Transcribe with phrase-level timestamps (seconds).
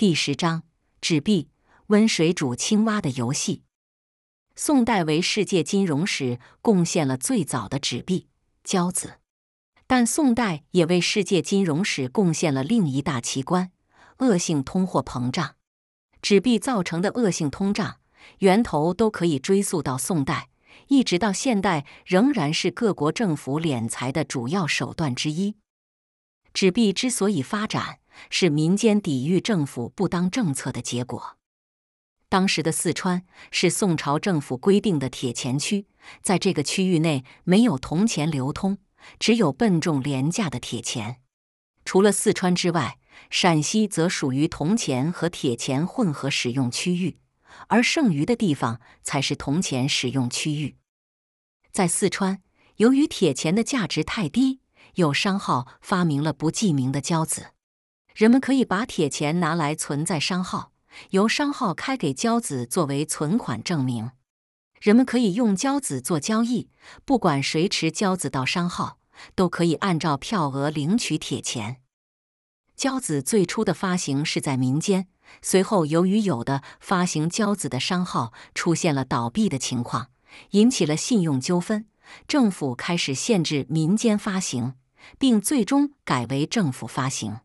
[0.00, 0.62] 第十章：
[1.02, 1.50] 纸币、
[1.88, 3.64] 温水煮青蛙的游戏。
[4.56, 8.26] 宋代为世界金融史贡献了最早的纸币——
[8.64, 9.18] 交子，
[9.86, 13.72] 但宋代也为世界金融史贡献了另一大奇观——
[14.20, 15.56] 恶性通货膨胀。
[16.22, 18.00] 纸币造成的恶性通胀
[18.38, 20.48] 源头都可以追溯到宋代，
[20.88, 25.56] 一直到现代，仍然是各国政府敛财的主要手段之一。
[26.54, 31.38] 纸币之所以发展，是民间抵御政府不当政策的结果。
[32.28, 35.86] 当时的四川是宋朝政府规定的铁钱区，
[36.22, 38.78] 在这个区域内没有铜钱流通，
[39.18, 41.20] 只有笨重廉价的铁钱。
[41.84, 42.98] 除了四川之外，
[43.30, 47.18] 陕西则属于铜钱和铁钱混合使用区域，
[47.66, 50.76] 而剩余的地方才是铜钱使用区域。
[51.72, 52.42] 在四川，
[52.76, 54.60] 由于铁钱的价值太低，
[54.94, 57.54] 有商号发明了不记名的交子。
[58.14, 60.72] 人们可以把铁钱拿来存在商号，
[61.10, 64.10] 由商号开给交子作为存款证明。
[64.80, 66.70] 人们可以用交子做交易，
[67.04, 68.98] 不管谁持交子到商号，
[69.34, 71.82] 都可以按照票额领取铁钱。
[72.74, 75.08] 交子最初的发行是在民间，
[75.42, 80.08] 随后由于有的发行交子的商号出现了倒闭的情况，
[80.52, 81.84] 引起了信用纠纷，
[82.26, 84.76] 政府开始限制民间发行，
[85.18, 87.40] 并最终改为政府发行。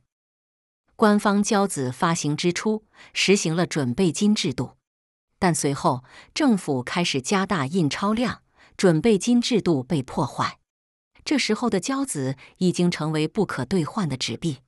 [0.95, 4.77] 官方交子发行之初实行了准备金制度，
[5.37, 8.41] 但随后政府开始加大印钞量，
[8.77, 10.59] 准备金制度被破坏。
[11.25, 14.59] 这时候的交子已经成为不可兑换的纸币。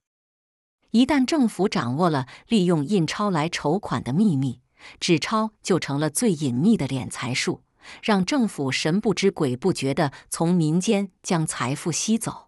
[0.91, 4.59] 一旦政府掌握了利用印钞来筹款的秘密，
[4.99, 7.63] 纸钞就成了最隐秘的敛财术，
[8.01, 12.47] 让政府神不知鬼不觉地从民间将财富吸走。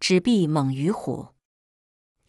[0.00, 1.28] 纸币猛于虎。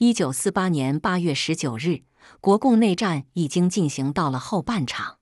[0.01, 2.03] 一九四八年八月十九日，
[2.39, 5.17] 国共内战已经进行到了后半场。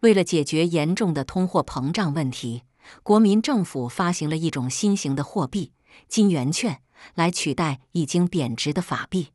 [0.00, 2.64] 为了解决严重的通货膨胀问题，
[3.02, 5.72] 国民政府发行了一种新型的货币——
[6.08, 6.82] 金圆券，
[7.14, 9.28] 来取代已经贬值的法币。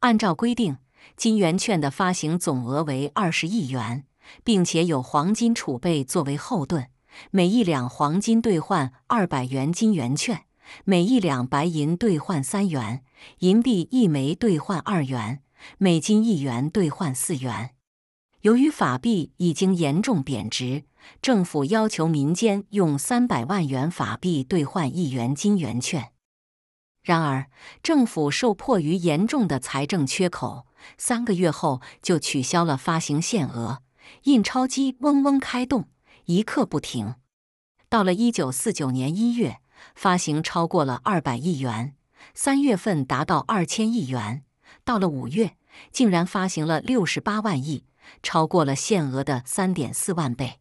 [0.00, 0.76] 按照规定，
[1.16, 4.04] 金圆券的发行总额为二十亿元，
[4.44, 6.90] 并且有黄金储备作为后盾，
[7.30, 10.44] 每一两黄金兑换二百元金圆券。
[10.84, 13.02] 每一两白银兑换三元，
[13.40, 15.42] 银币一枚兑换二元，
[15.78, 17.74] 美金一元兑换四元。
[18.42, 20.84] 由于法币已经严重贬值，
[21.20, 26.12] 政府要求民间用三百万元法币兑换一元金圆券。
[27.02, 27.48] 然而，
[27.82, 30.66] 政府受迫于严重的财政缺口，
[30.98, 33.82] 三个月后就取消了发行限额，
[34.24, 35.88] 印钞机嗡嗡开动，
[36.26, 37.14] 一刻不停。
[37.88, 39.60] 到了一九四九年一月。
[39.94, 41.94] 发行超过了二百亿元，
[42.34, 44.44] 三月份达到二千亿元，
[44.84, 45.56] 到了五月，
[45.90, 47.84] 竟然发行了六十八万亿，
[48.22, 50.60] 超过了限额的三点四万倍。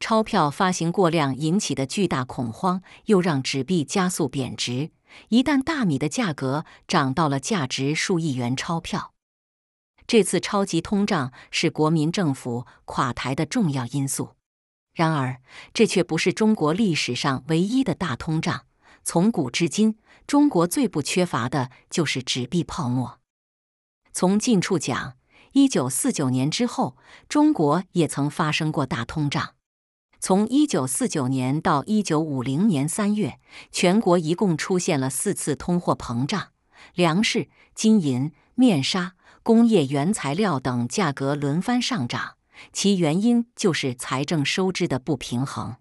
[0.00, 4.90] 钞票发行过量引起的巨大恐慌，又让纸币加速贬值。
[5.28, 9.14] 一旦大米的价格涨到了价值数亿元钞票，
[10.06, 14.30] 这次超级通胀是国民政府垮台的重要因素。
[14.92, 15.40] 然而，
[15.72, 18.66] 这却不是中国历史上唯一的大通胀。
[19.02, 23.20] 从古至今，中国最不缺乏的就是纸币泡沫。
[24.12, 25.14] 从近处讲，
[25.52, 26.96] 一九四九年之后，
[27.28, 29.54] 中国也曾发生过大通胀。
[30.20, 33.38] 从一九四九年到一九五零年三月，
[33.70, 36.48] 全国一共出现了四次通货膨胀，
[36.94, 42.36] 粮食、金银、面纱、工业原材料等价格轮番上涨。
[42.72, 45.76] 其原因就是财政收支的不平衡。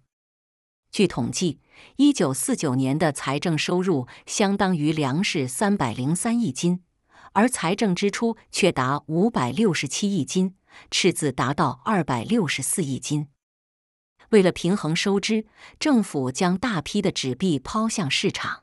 [0.94, 1.60] 据统计，
[1.96, 6.84] 一九四九年的财政收入相当于粮食三百零三亿斤，
[7.32, 10.54] 而财政支出却达五百六十七亿斤，
[10.92, 13.28] 赤字达到二百六十四亿斤。
[14.30, 15.48] 为了平衡收支，
[15.80, 18.62] 政府将大批的纸币抛向市场。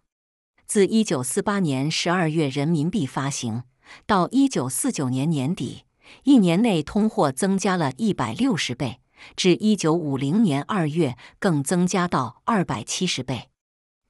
[0.69, 3.64] 自一九四八年十二月人民币发行
[4.06, 5.82] 到一九四九年年底。
[6.22, 9.00] 一年内，通货增加了一百六十倍，
[9.37, 13.50] 至一九五零年二月更增加到二百七十倍。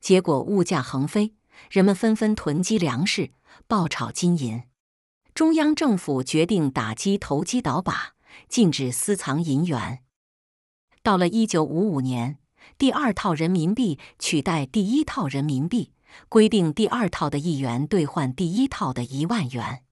[0.00, 1.34] 结果，物价横飞，
[1.70, 3.32] 人们纷纷囤积粮食，
[3.66, 4.62] 爆炒金银。
[5.34, 8.14] 中央政府决定打击投机倒把，
[8.48, 10.00] 禁止私藏银元。
[11.02, 12.38] 到了一九五五年，
[12.76, 15.92] 第二套人民币取代第一套人民币，
[16.28, 19.82] 规定第二套的一元兑换第一套的一万元。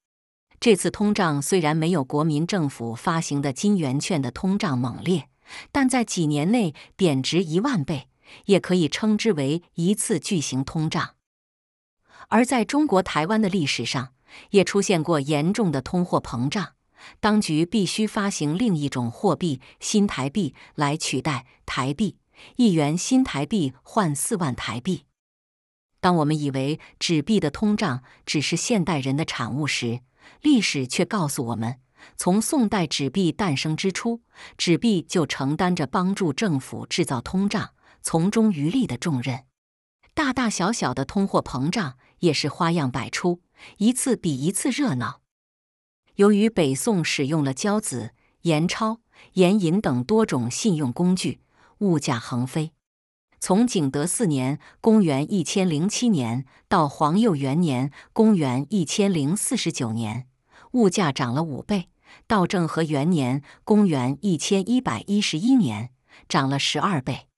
[0.60, 5.28] 这次通胀虽然没有国民政府发行的金圆券的通胀猛烈，
[5.70, 8.08] 但在几年内贬值一万倍，
[8.46, 11.14] 也可以称之为一次巨型通胀。
[12.28, 14.14] 而在中国台湾的历史上，
[14.50, 16.72] 也出现过严重的通货膨胀，
[17.20, 22.18] 当局必须发行另一种货币——新台币来取代台币，
[22.56, 25.04] 一元新台币换四万台币。
[26.00, 30.00] 当我们以为纸币的通胀只是现代人的产物时，
[30.42, 31.80] 历史却告诉我们，
[32.16, 34.22] 从宋代纸币诞生之初，
[34.56, 37.70] 纸币就承担着帮助政府制造通胀、
[38.02, 39.44] 从中渔利的重任。
[40.14, 43.40] 大大小小的通货膨胀也是花样百出，
[43.76, 45.20] 一次比一次热闹。
[46.16, 49.00] 由于北宋使用了交子、盐钞、
[49.34, 51.40] 盐银等多种信用工具，
[51.78, 52.72] 物价横飞。
[53.40, 60.26] 从景德四年（公元一千零七年）到皇佑元年（公元一千零四十九年），
[60.72, 61.84] 物价涨了五倍；
[62.26, 65.90] 到政和元年（公元一千一百一十一年），
[66.28, 67.28] 涨了十二倍。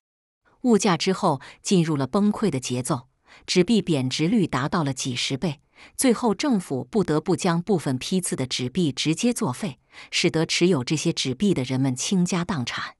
[0.62, 3.08] 物价之后进入了崩溃的节奏，
[3.46, 5.60] 纸币贬值率达到了几十倍，
[5.96, 9.78] 最后政府不得不将部分批次的纸币直接作废，
[10.10, 12.94] 使得持有这些纸币的人们倾家荡产。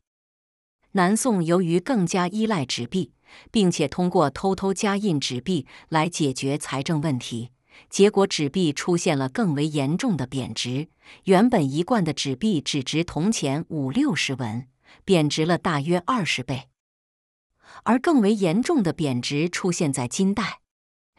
[0.93, 3.13] 南宋由于更加依赖纸币，
[3.51, 7.51] 并且通过偷偷加印纸币来解决财政问题，
[7.89, 10.89] 结果纸币出现了更为严重的贬值。
[11.25, 14.67] 原本一贯的纸币只值铜钱五六十文，
[15.05, 16.69] 贬值了大约二十倍。
[17.85, 20.61] 而更为严重的贬值出现在金代，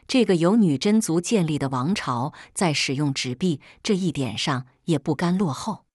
[0.06, 5.86] 这个由女真族建立的王朝在使用纸币这一点上也不甘落后。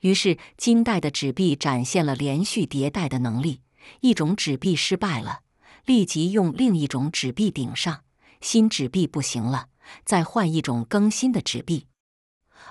[0.00, 3.62] 于是，金代的纸币展现了连续迭代的能力。
[4.00, 5.40] 一种纸币失败了，
[5.86, 8.04] 立即用另一种纸币顶上；
[8.40, 9.68] 新纸币不行了，
[10.04, 11.86] 再换一种更新的纸币。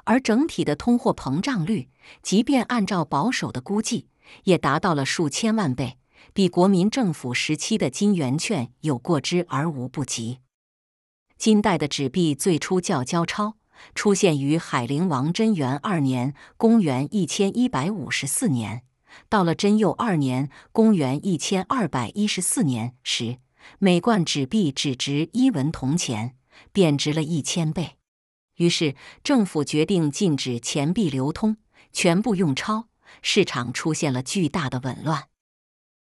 [0.05, 1.89] 而整体的通货膨胀率，
[2.21, 4.07] 即便按照保守的估计，
[4.43, 5.97] 也达到了数千万倍，
[6.33, 10.39] 比国民政府时期的金圆券有过之而无不及。
[11.37, 13.56] 金代的纸币最初叫交钞。
[13.95, 18.83] 出现于海陵王贞元二年（公元一千一百五十四年），
[19.29, 23.37] 到了贞佑二年（公元一千二百一十四年）时，
[23.79, 26.35] 每贯纸币只值一文铜钱，
[26.71, 27.97] 贬值了一千倍。
[28.55, 31.57] 于是政府决定禁止钱币流通，
[31.93, 32.87] 全部用钞，
[33.21, 35.25] 市场出现了巨大的紊乱。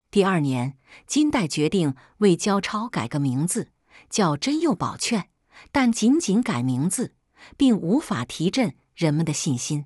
[0.09, 3.71] 第二年，金代决定为交钞改个名字，
[4.09, 5.29] 叫贞佑宝券，
[5.73, 7.15] 但仅仅改名字。
[7.55, 9.85] 并无法提振人们的信心。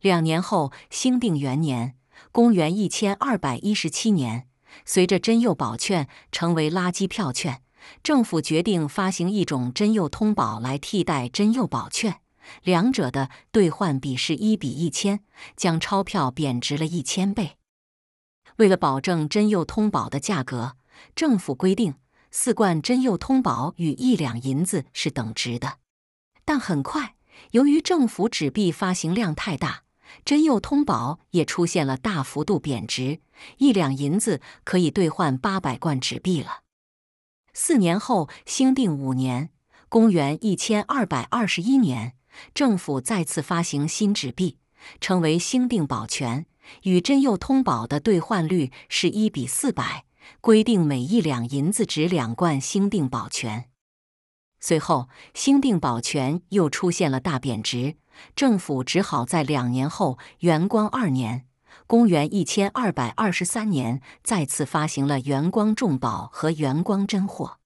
[0.00, 1.96] 两年后，兴定元年
[2.30, 4.48] （公元一千二百一十七年），
[4.84, 7.62] 随着真佑宝券成为垃圾票券，
[8.02, 12.20] 政府决定发行一种真佑通宝来替代真佑宝券，
[12.62, 15.20] 两者的兑换比是一比一千，
[15.56, 17.56] 将钞票贬值了一千倍。
[18.56, 20.76] 为了保证真佑通宝的价格，
[21.16, 21.94] 政府规定
[22.30, 25.78] 四贯真佑通宝与一两银子是等值的。
[26.44, 27.14] 但很快，
[27.52, 29.84] 由于政府纸币发行量太大，
[30.24, 33.20] 真佑通宝也出现了大幅度贬值，
[33.58, 36.60] 一两银子可以兑换八百贯纸币了。
[37.52, 39.50] 四年后，兴定五年
[39.88, 42.14] （公元一千二百二十一年），
[42.52, 44.58] 政府再次发行新纸币，
[45.00, 46.46] 称为兴定宝泉，
[46.82, 50.04] 与真佑通宝的兑换率是一比四百，
[50.40, 53.70] 规定每一两银子值两贯兴定宝泉。
[54.66, 57.96] 随后，兴定宝权又出现了大贬值，
[58.34, 61.44] 政府只好在两年后，元光二年
[61.86, 67.58] （公元一千二百二十三年）再次发行了元光重宝和元光真货。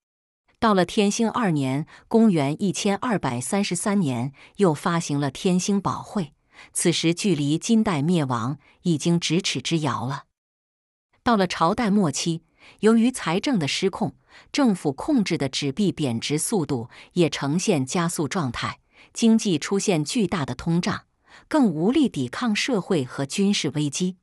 [0.58, 6.32] 到了天兴二年（公元一千二百三十三年），又发行了天兴宝汇。
[6.72, 10.24] 此时距离金代灭亡已经咫尺之遥了。
[11.22, 12.42] 到了朝代末期，
[12.80, 14.14] 由于财政的失控。
[14.52, 18.78] 政府控制的纸币贬值速度也呈现加速状态，
[19.12, 21.06] 经济出现巨大的通胀，
[21.48, 24.16] 更无力抵抗社会和军事危机。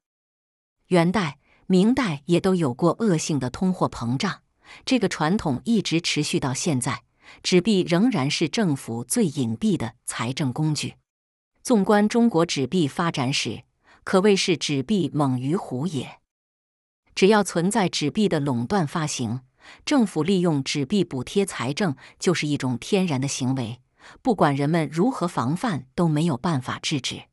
[0.87, 1.37] 元代、
[1.67, 4.41] 明代也都有过恶性的通货膨胀，
[4.85, 7.03] 这个传统一直持续到现在，
[7.43, 10.93] 纸币仍然是政府最隐蔽的财政工具。
[11.61, 13.63] 纵观中国纸币发展史，
[14.05, 16.19] 可谓是纸币猛于虎也。
[17.15, 19.41] 只要存在纸币的垄断发行。
[19.83, 23.79] 政府利用纸币补贴财政，就是一种天然的行为。
[24.21, 27.23] 不管人们如何防范，都没有办法制止。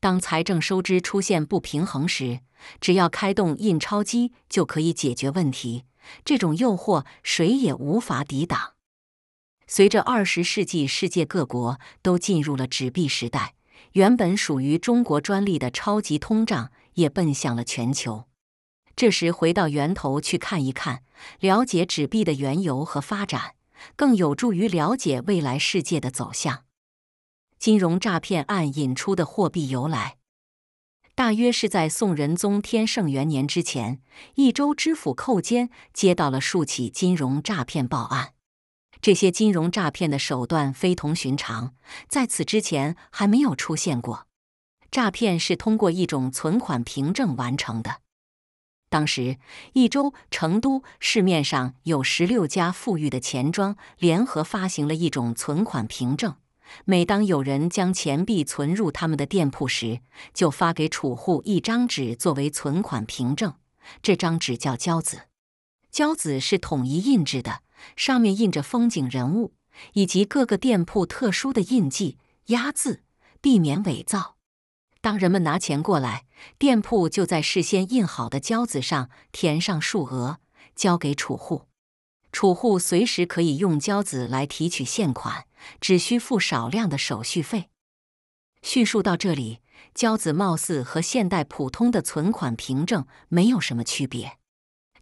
[0.00, 2.40] 当财政收支出现不平衡时，
[2.80, 5.84] 只要开动印钞机就可以解决问题。
[6.24, 8.72] 这种诱惑，谁也无法抵挡。
[9.68, 13.54] 随着二十世纪世界各国都进入了纸币时代，
[13.92, 18.24] 原本属于中国专利的超级通胀也奔向了全球。
[18.96, 21.02] 这时，回到源头去看一看，
[21.38, 23.54] 了解纸币的缘由和发展，
[23.96, 26.64] 更有助于了解未来世界的走向。
[27.58, 30.16] 金融诈骗案引出的货币由来，
[31.14, 34.00] 大约是在宋仁宗天圣元年之前，
[34.34, 38.32] 益州知府寇坚接到了数起金融诈骗报案。
[39.02, 41.74] 这些金融诈骗的手段非同寻常，
[42.08, 44.26] 在此之前还没有出现过。
[44.90, 48.00] 诈骗是通过一种存款凭证完成的。
[48.90, 49.38] 当时，
[49.72, 56.34] 益州、成都市面上有十六家富裕的钱庄联合发行了一种存款凭证。
[56.84, 60.00] 每当有人将钱币存入他们的店铺时，
[60.34, 63.54] 就发给储户一张纸作为存款凭证。
[64.02, 65.22] 这张纸叫交子，
[65.92, 67.62] 交子是统一印制的，
[67.94, 69.54] 上面印着风景人物
[69.92, 73.02] 以及各个店铺特殊的印记、压字，
[73.40, 74.36] 避免伪造。
[75.00, 76.26] 当人们拿钱过来，
[76.58, 80.40] 店铺就在事先印好的胶子上填上数额，
[80.74, 81.66] 交给储户。
[82.32, 85.46] 储户随时可以用胶子来提取现款，
[85.80, 87.70] 只需付少量的手续费。
[88.62, 89.60] 叙述到这里，
[89.94, 94.36] 胶子貌似和现代普通的存款凭证没有什么区别，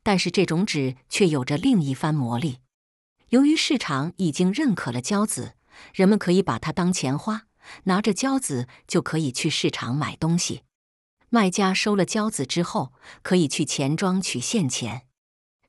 [0.04, 2.60] 但是这种纸却有着另一番魔力。
[3.30, 5.54] 由于市场已经认可了胶子，
[5.92, 7.47] 人们可以把它当钱花。
[7.84, 10.62] 拿着胶子就可以去市场买东西，
[11.28, 15.06] 卖家收了胶子之后，可以去钱庄取现钱，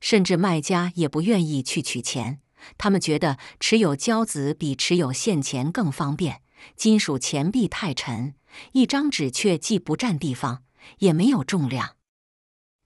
[0.00, 2.40] 甚至卖家也不愿意去取钱，
[2.78, 6.42] 他们觉得持有胶子比持有现钱更方便。
[6.76, 8.34] 金属钱币太沉，
[8.72, 10.62] 一张纸却既不占地方，
[10.98, 11.96] 也没有重量。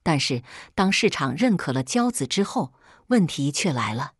[0.01, 0.43] 但是
[0.73, 2.73] 当市场认可了胶子之后，
[3.07, 4.14] 问题却来了。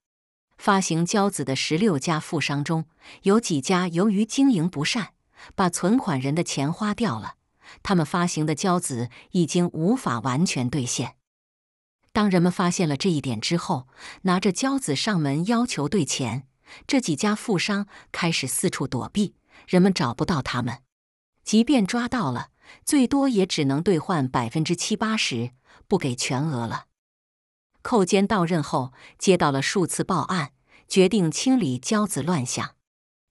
[0.57, 2.85] 发行交子的十六家富商中，
[3.23, 5.09] 有几家由于经营不善，
[5.53, 7.35] 把存款人的钱花掉了。
[7.83, 11.15] 他们发行的交子已经无法完全兑现。
[12.11, 13.87] 当人们发现了这一点之后，
[14.21, 16.47] 拿着交子上门要求兑钱。
[16.87, 19.35] 这几家富商开始四处躲避，
[19.67, 20.79] 人们找不到他们。
[21.43, 22.49] 即便抓到了，
[22.83, 25.51] 最多也只能兑换百分之七八十，
[25.87, 26.85] 不给全额了。
[27.85, 30.53] 寇坚到任后，接到了数次报案，
[30.87, 32.73] 决定清理骄子乱象。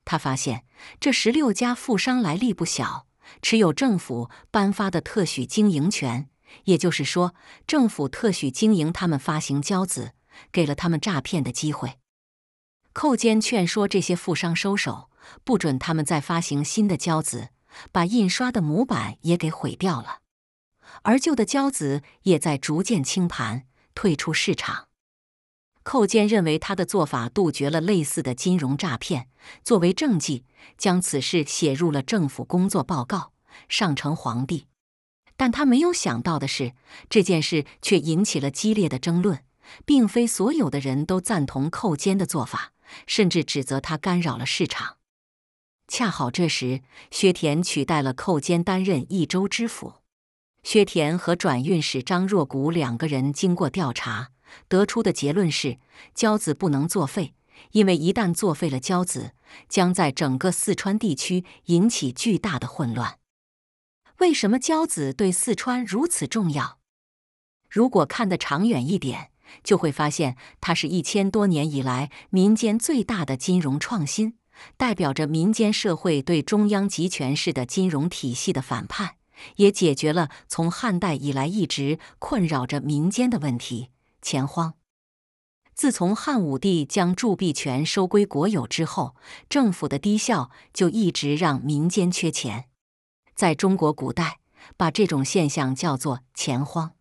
[0.05, 0.65] 他发现
[1.01, 3.09] 这十六家富商来历不小，
[3.43, 6.31] 持有政府颁发的特许经营权，
[6.67, 7.35] 也就是说，
[7.67, 10.13] 政府特许经营他们发行骄子，
[10.53, 11.99] 给了他们诈骗的机会。
[12.93, 15.11] 寇坚劝说这些富商收手，
[15.43, 17.49] 不准他们再发行新的骄子，
[17.91, 20.21] 把印刷的模板也给毁掉了，
[21.03, 23.65] 而旧的骄子也在逐渐清盘。
[23.95, 24.89] 退出市场，
[25.83, 29.29] 寇坚认为他的做法杜绝了类似的金融诈骗。
[29.63, 30.45] 作为政绩，
[30.77, 33.33] 将此事写入了政府工作报告，
[33.69, 34.67] 上呈皇帝。
[35.37, 36.75] 但他没有想到的是，
[37.09, 39.45] 这件事却引起了激烈的争论。
[39.87, 42.75] 并非所有的人都赞同寇坚的做法，
[43.07, 44.99] 甚至指责他干扰了市场。
[45.89, 49.95] 恰好这时，薛田取代了寇坚担任益州知府。
[50.65, 54.31] 薛田和转运使张若谷两个人经过调查，
[54.67, 55.79] 得出的结论是：
[56.15, 57.35] 交子不能作废，
[57.73, 59.33] 因为一旦作废了交子，
[59.69, 63.19] 将在整个四川地区引起巨大的混乱。
[64.19, 66.79] 为什么交子对四川如此重要？
[67.69, 69.31] 如果看得长远一点，
[69.63, 74.39] 就会发现它是一千多年以来民间最大的金融创新，
[74.79, 79.17] 代表着民间社会对中央集权式的金融体系的反叛。
[79.57, 83.91] 也解决了从汉代以来一直困扰着民间的问题——
[84.23, 84.75] 钱荒。
[85.75, 89.17] 自从汉武帝将铸币权收归国有之后，
[89.49, 92.67] 政府的低效就一直让民间缺钱。
[93.35, 94.39] 在中国古代，
[94.77, 96.93] 把这种现象叫做钱荒。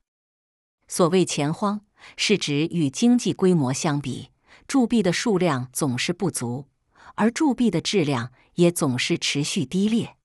[0.87, 1.81] 所谓钱荒，
[2.17, 4.29] 是指与经济规模相比，
[4.67, 6.65] 铸币的数量总是不足，
[7.13, 10.17] 而铸币的质量也总是持续低劣。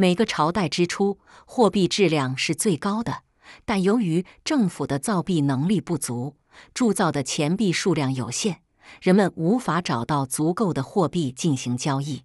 [0.00, 3.24] 每个朝代之初，货币质量是最高的，
[3.64, 6.36] 但由于政府的造币能力不足，
[6.72, 8.60] 铸造的钱币数量有限，
[9.02, 12.22] 人们无法找到足够的货币进行交易。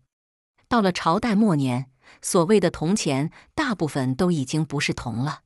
[0.68, 1.90] 到了朝代末年，
[2.22, 5.40] 所谓的铜钱大部分都已经不是铜了，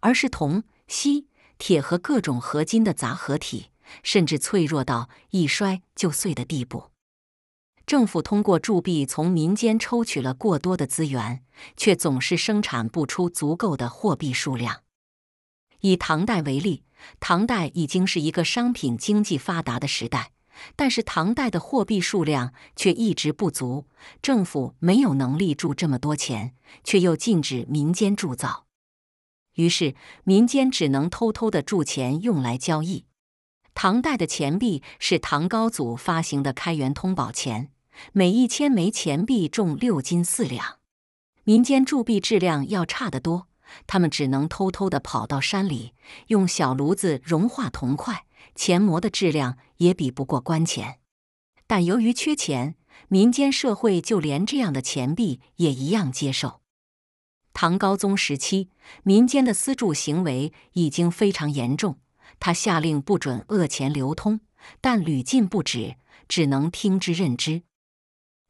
[0.00, 3.70] 而是铜、锡、铁和各种合金的杂合体，
[4.02, 6.90] 甚至脆弱到一摔就碎的地步。
[7.88, 11.42] 政府通过铸币从民间抽取了过多的资源，
[11.74, 14.82] 却总是生产不出足够的货币数量。
[15.80, 16.84] 以唐代为例，
[17.18, 20.32] 唐代已经是一个商品经济发达的时代，
[20.76, 23.86] 但是唐代的货币数量却一直不足，
[24.20, 26.54] 政府没有能力铸这么多钱，
[26.84, 28.66] 却又禁止民间铸造，
[29.54, 33.06] 于是民间只能偷偷的铸钱用来交易。
[33.72, 37.70] 唐代的钱币是唐高祖发行的开元通宝钱。
[38.12, 40.78] 每一千枚钱币重六斤四两。
[41.44, 43.48] 民间铸币质量要差得多，
[43.86, 45.94] 他们只能偷偷地跑到山里，
[46.28, 48.24] 用小炉子融化铜块，
[48.54, 50.98] 钱模的质量也比不过官钱。
[51.66, 52.76] 但由于缺钱，
[53.08, 56.60] 民间社会就连这样的钱币也一样接受。
[57.52, 58.70] 唐高宗时期，
[59.02, 61.98] 民间的私铸行为已经非常严重，
[62.38, 64.40] 他下令不准恶钱流通，
[64.80, 65.96] 但屡禁不止，
[66.28, 67.62] 只能听之任之。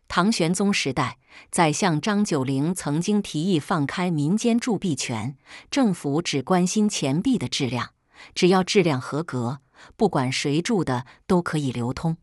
[0.09, 1.19] 唐玄宗时代，
[1.51, 5.37] 宰相张九龄曾经提议放开民间铸币权，
[5.71, 7.91] 政府只关心钱币的质量，
[8.35, 9.61] 只要质量合格，
[9.97, 12.17] 不管谁铸的都可以流通。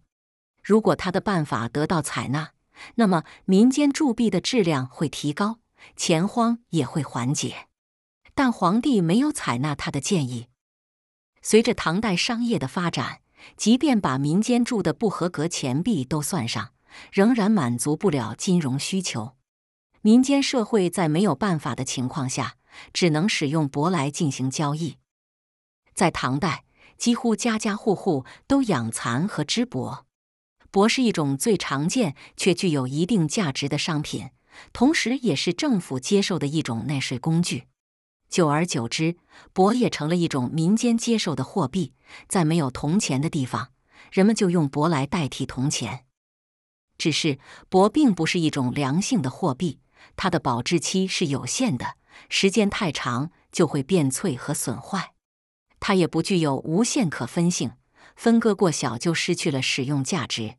[0.64, 2.50] 如果他的办法得到采纳，
[2.96, 5.60] 那么民间铸币的质量会提高，
[5.96, 7.68] 钱荒也会缓解。
[8.34, 10.48] 但皇帝没有采纳他的建议。
[11.42, 13.22] 随着唐代商业的发展，
[13.56, 16.72] 即便把民间铸的不合格钱币都算上。
[17.12, 19.36] 仍然满足不了金融需求，
[20.02, 22.56] 民间社会在没有办法的情况下，
[22.94, 24.98] 只能使用帛来进行交易。
[25.94, 26.66] 在唐代，
[26.98, 30.04] 几乎家家户户都养蚕和织帛，
[30.72, 34.30] 帛是一种最常见却具有一定价值的商品，
[34.74, 37.66] 同时也是政府接受的一种纳税工具。
[38.30, 39.18] 久而久之，
[39.54, 41.94] 帛也成了一种民间接受的货币。
[42.28, 43.72] 在没有铜钱的地方，
[44.12, 46.05] 人们就用帛来代替铜钱。
[46.98, 49.80] 只是帛并不是一种良性的货币，
[50.16, 51.96] 它的保质期是有限的，
[52.30, 55.14] 时间太长就会变脆和损坏。
[55.80, 57.74] 它也不具有无限可分性，
[58.16, 60.56] 分割过小就失去了使用价值。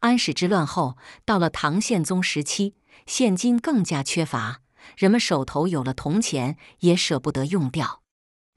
[0.00, 2.74] 安史之乱后，到了唐宪宗时期，
[3.06, 4.60] 现金更加缺乏，
[4.96, 8.02] 人们手头有了铜钱也舍不得用掉，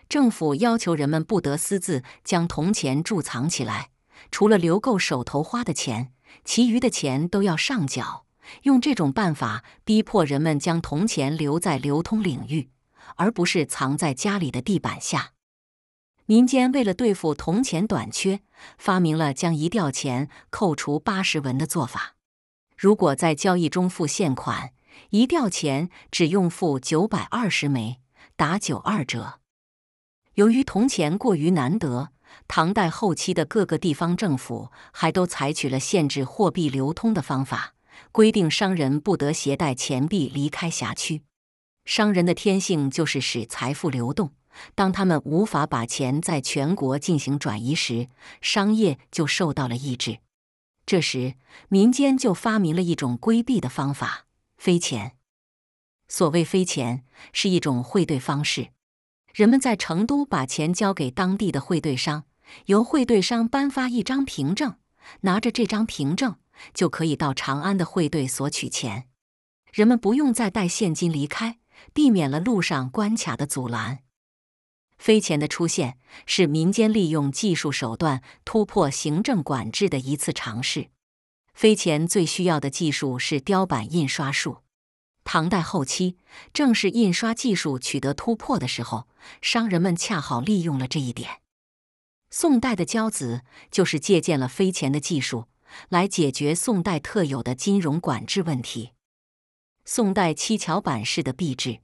[0.08, 3.90] 政府要求人们不得私自将铜钱贮藏起来，
[4.32, 6.14] 除了留够手头花的钱。
[6.44, 8.26] 其余的钱都要上缴，
[8.64, 12.70] 用这种办法逼迫人们将铜钱留在流通领域，
[13.16, 15.32] 而不是藏在家里的地板下。
[16.26, 18.40] 民间为了对付铜钱短缺，
[18.78, 22.16] 发明了将一吊钱扣除八十文的做法。
[22.78, 24.72] 如果在交易中付现款，
[25.10, 28.00] 一吊钱只用付九百二十枚，
[28.38, 29.42] 打九二折。
[30.36, 32.13] 由于铜钱过于难得。
[32.48, 37.74] 唐代后期的各个地方政府还都采取了限制货币流通的方法，
[38.12, 41.24] 规定商人不得携带钱币离开辖区。
[41.86, 44.32] 商人的天性就是使财富流动，
[44.76, 48.08] 当他们无法把钱在全国进行转移时，
[48.42, 50.20] 商业就受到了抑制。
[50.86, 51.36] 这时，
[51.70, 54.26] 民间就发明了一种规避的方法——
[54.58, 55.14] 飞钱。
[56.08, 58.70] 所谓飞钱，是一种汇兑方式。
[59.34, 62.26] 人们在成都把钱交给当地的汇兑商，
[62.68, 64.76] 由汇兑商颁发一张凭证，
[65.22, 66.36] 拿着这张凭证
[66.76, 69.08] 就可以到长安的汇兑所取钱。
[69.72, 71.58] 人们不用再带现金离开，
[71.96, 74.04] 避免了路上关卡的阻拦。
[75.00, 80.90] 飞钱的出现是民间利用技术手段突破行政管制的一次尝试。
[81.56, 84.60] 飞钱最需要的技术是雕版印刷术。
[85.24, 86.18] 唐代后期，
[86.54, 89.08] 正是印刷技术取得突破的时候，
[89.42, 91.42] 商人们恰好利用了这一点。
[92.30, 95.46] 宋代的交子就是借鉴了飞钱的技术，
[95.90, 98.92] 来解决宋代特有的金融管制问题。
[99.86, 101.80] 宋代七巧板式的币制，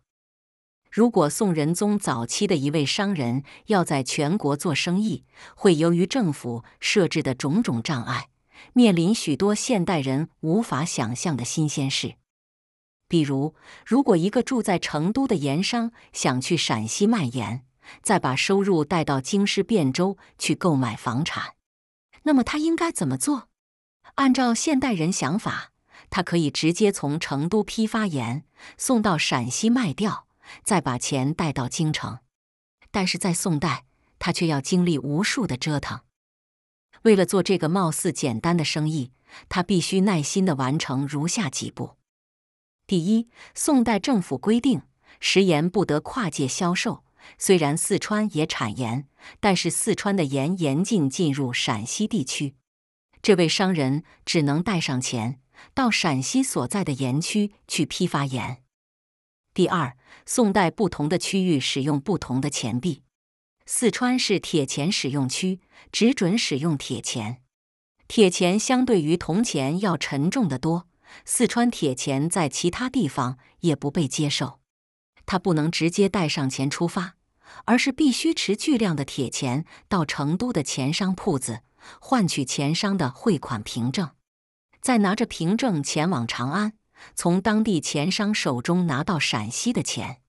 [0.89, 5.23] 如果宋仁宗早期的一位商人要在全国做生意，
[5.55, 8.29] 会由于政府设置的种种障碍，
[8.73, 12.15] 面临许多现代人无法想象的新鲜事。
[13.09, 17.65] 比如，如果一个住在成都的盐商想去陕西卖盐，
[18.03, 21.55] 再把收入带到京师汴州去购买房产，
[22.23, 23.49] 那么他应该怎么做？
[24.15, 25.71] 按照现代人想法，
[26.11, 28.45] 他可以直接从成都批发盐
[28.77, 30.27] 送到陕西卖掉，
[30.63, 32.19] 再把钱带到京城。
[32.91, 33.85] 但是在宋代，
[34.19, 36.01] 他却要经历无数的折腾。
[37.03, 39.13] 为了做这个貌似简单的生意，
[39.47, 41.98] 他必须耐心地完成如下几步。
[42.89, 44.81] 第一，宋代政府规定
[45.19, 47.03] 食盐不得跨界销售。
[47.37, 49.07] 虽然四川也产盐，
[49.39, 52.55] 但是四川的盐严禁进入陕西地区。
[53.21, 55.39] 这位商人只能带上钱
[55.75, 58.63] 到陕西所在的盐区去批发盐。
[59.53, 63.03] 第二，宋代不同的区域使用不同的钱币。
[63.67, 65.59] 四川是铁钱使用区，
[65.91, 67.43] 只准使用铁钱。
[68.07, 70.87] 铁钱相对于铜钱要沉重得多。
[71.25, 74.59] 四川铁钱在其他地方也不被接受，
[75.25, 77.15] 他不能直接带上钱出发，
[77.65, 81.61] 而是必须持巨量的铁钱到成都的钱商铺子，
[81.99, 84.11] 换取钱商的汇款凭证。
[84.81, 86.73] 再拿着凭证前往长安，
[87.15, 90.21] 从当地钱商手中拿到陕西的钱。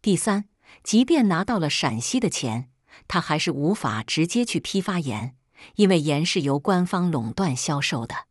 [0.00, 0.48] 第三，
[0.82, 2.70] 即便拿到了陕西的钱，
[3.08, 5.36] 他还是无法直接去批发盐，
[5.74, 8.27] 因为盐是由官方垄断销售的。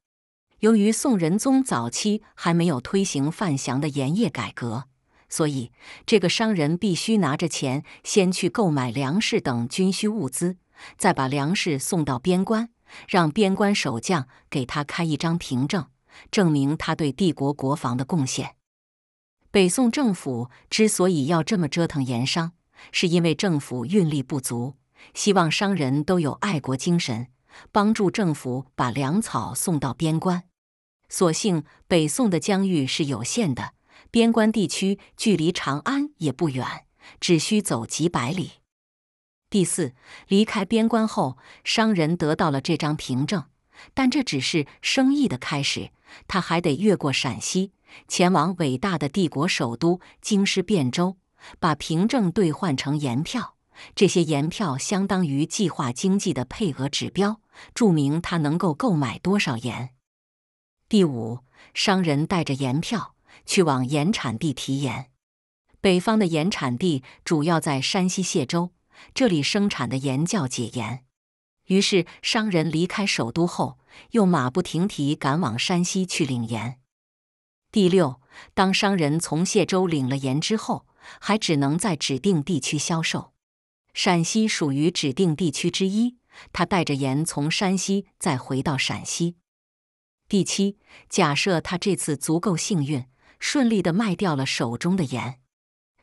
[0.59, 4.85] 由于宋仁宗早期还没有推行范祥的盐业改革，
[5.29, 5.71] 所以
[6.05, 10.57] 这个商人必须拿着钱先去购买粮食等军需物资，
[10.97, 12.69] 再把粮食送到边关，
[13.07, 15.85] 让边关守将给他开一张凭证，
[16.31, 18.55] 证明他对帝国国防的贡献。
[19.51, 22.53] 北宋政府之所以要这么折腾盐商，
[22.91, 24.73] 是因为政府运力不足，
[25.13, 27.27] 希望商人都有爱国精神。
[27.71, 30.43] 帮助政府把粮草送到边关，
[31.09, 33.73] 所幸北宋的疆域是有限的，
[34.11, 36.85] 边关地区距离长安也不远，
[37.19, 38.51] 只需走几百里。
[39.49, 39.93] 第四，
[40.27, 43.45] 离开边关后，商人得到了这张凭证，
[43.93, 45.91] 但这只是生意的开始，
[46.27, 47.71] 他还得越过陕西，
[48.07, 51.17] 前往伟大的帝国首都京师汴州，
[51.59, 53.56] 把凭证兑换成盐票。
[53.95, 57.41] 这些盐票相当于计划经济的配额指标。
[57.73, 59.95] 注明他能够购买多少盐。
[60.87, 61.39] 第五，
[61.73, 63.15] 商人带着盐票
[63.47, 65.09] 去往盐产地提盐。
[65.81, 68.71] 北方的盐产地主要在山西谢州，
[69.13, 71.03] 这里生产的盐叫解盐。
[71.65, 73.79] 于是商人离开首都后，
[74.11, 76.79] 又马不停蹄赶往山西去领盐。
[77.71, 78.21] 第六，
[78.53, 80.85] 当商人从谢州领了盐之后，
[81.19, 83.33] 还只能在指定地区销售。
[83.97, 86.17] 陕西属于指定地区之一。
[86.53, 89.37] 他带着盐从山西再回到陕西。
[90.29, 90.77] 第七，
[91.09, 93.05] 假设他这次足够幸运，
[93.39, 95.39] 顺利的卖掉了手中的盐。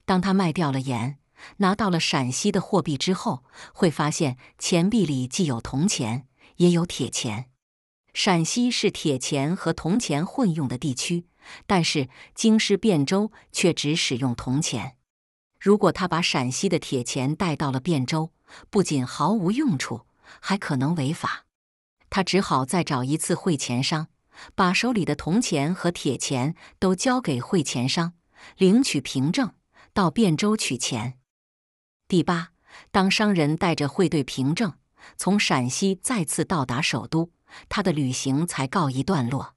[0.05, 1.21] 当他卖掉了盐，
[1.59, 6.27] 拿到了陕西的货币之后，会发现钱币里既有铜钱，
[6.57, 7.49] 也有铁钱。
[8.13, 11.29] 陕西是铁钱和铜钱混用的地区，
[11.69, 14.97] 但是京师汴州却只使用铜钱。
[15.65, 18.31] 如果他把陕西的铁钱带到了汴州，
[18.69, 20.03] 不仅毫无用处。
[20.41, 21.47] 还可能违法，
[22.11, 24.09] 他只好再找一次汇钱商，
[24.55, 28.13] 把手里的铜钱和铁钱都交给汇钱商，
[28.59, 29.55] 领取凭证，
[29.95, 31.19] 到汴州取钱。
[32.09, 32.51] 第八，
[32.91, 34.75] 当商人带着汇兑凭证
[35.17, 37.31] 从陕西再次到达首都，
[37.71, 39.55] 他的旅行才告一段落。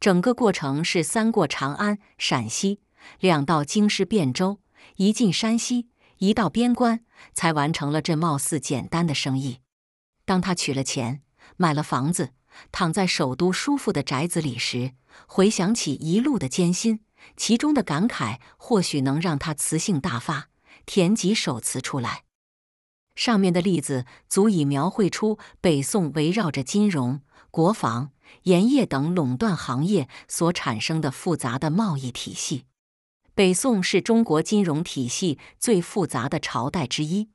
[0.00, 2.80] 整个过程是三过长安、陕西，
[3.20, 4.60] 两到京师汴州，
[4.96, 9.58] 一进山西，一到边关，才完成了这貌似简单的生意。
[10.24, 11.22] 当他取了钱，
[11.56, 12.30] 买了房子，
[12.72, 14.92] 躺在首都舒服的宅子里时，
[15.26, 17.00] 回想起一路的艰辛，
[17.36, 20.48] 其中的感慨或许能让他词性大发，
[20.86, 22.24] 填几首词出来。
[23.14, 27.20] 上面的例子足以描绘出北宋围绕着金融、
[27.52, 28.10] 国防、
[28.44, 32.64] 盐业等垄断行业所产生的复杂的贸易体系。
[33.34, 37.30] 北宋是中国金融体系最复杂的朝代之一。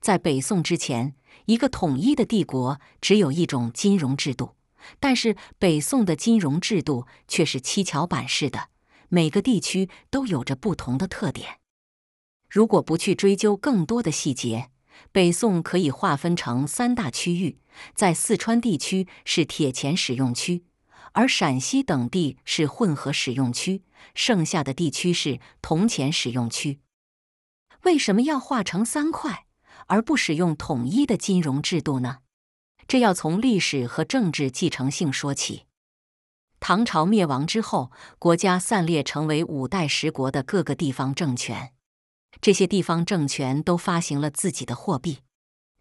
[0.00, 1.14] 在北宋之前。
[1.46, 4.56] 一个统一的帝国只有一种金融制度，
[4.98, 8.68] 但是北宋的金融制度却是七巧板式的，
[9.08, 11.60] 每个地区都有着不同的特点。
[12.48, 14.70] 如果不去追究更多的细节，
[15.12, 17.58] 北宋可以划分成三大区域：
[17.94, 20.64] 在四川地区是铁钱使用区，
[21.12, 23.82] 而陕西等地是混合使用区，
[24.14, 26.80] 剩下的地区是铜钱使用区。
[27.82, 29.46] 为什么要划成三块？
[29.86, 32.18] 而不使用统一的金融制度呢？
[32.86, 35.64] 这要从历史和政治继承性说起。
[36.60, 41.72] 唐朝灭亡之后，国家散裂成为五代十国的各个地方政权，
[42.40, 45.20] 这些地方政权都发行了自己的货币。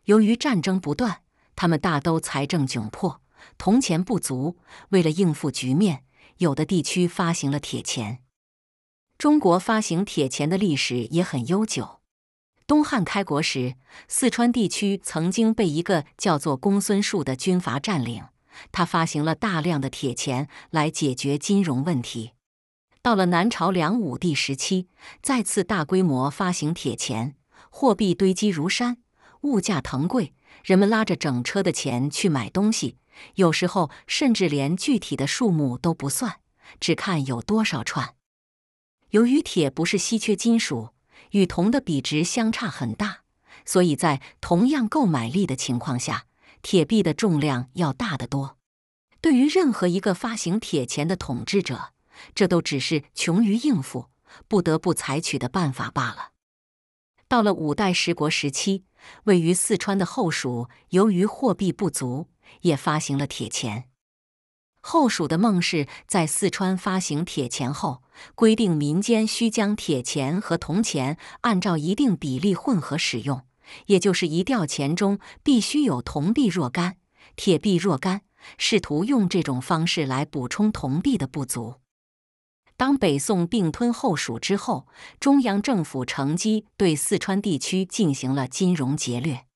[0.05, 1.21] 由于战争不断，
[1.55, 3.21] 他们大都财政窘迫，
[3.58, 4.58] 铜钱不足。
[4.89, 6.04] 为了应付局面，
[6.38, 8.19] 有的地区发行了铁钱。
[9.17, 11.99] 中国发行铁钱的历史也很悠久。
[12.65, 13.75] 东汉开国时，
[14.08, 18.23] 四川地区曾经被一个叫做公孙述的军阀占领，
[18.71, 22.34] 他发行了大量的铁钱来解决金融问题。
[23.02, 24.88] 到了南朝梁武帝时期，
[25.23, 27.36] 再次大规模发行铁钱，
[27.71, 28.97] 货币堆积如山，
[29.41, 32.97] 物价腾贵，人们拉着整车的钱去买东西，
[33.36, 36.39] 有时候甚至连具体的数目都不算，
[36.79, 38.15] 只看有多少串。
[39.12, 40.89] 由于铁不是稀缺金属。
[41.32, 43.19] 与铜的比值相差很大，
[43.63, 46.25] 所以在同样购买力的情况下，
[46.63, 48.58] 铁币的重量要大得多。
[49.21, 51.93] 对于任何一个发行铁钱的统治者，
[52.34, 54.08] 这都只是穷于应付，
[54.47, 56.32] 不得不采取的办法罢了。
[57.27, 58.86] 到了五代十国时期，
[59.25, 62.27] 位于四川的后蜀由于货币不足，
[62.62, 63.85] 也发行了铁钱。
[64.81, 68.01] 后蜀的孟氏在四川发行铁钱后，
[68.33, 73.41] 规定民间需将铁钱和铜钱按照一定比例混合使用，
[73.88, 76.95] 也就是一吊钱中必须有铜币若干，
[77.35, 78.21] 铁币若干，
[78.57, 81.75] 试图用这种方式来补充铜币的不足。
[82.77, 84.88] 当北宋并吞后蜀之后，
[85.19, 89.48] 中央政府乘机对四川地区进行了金融劫掠。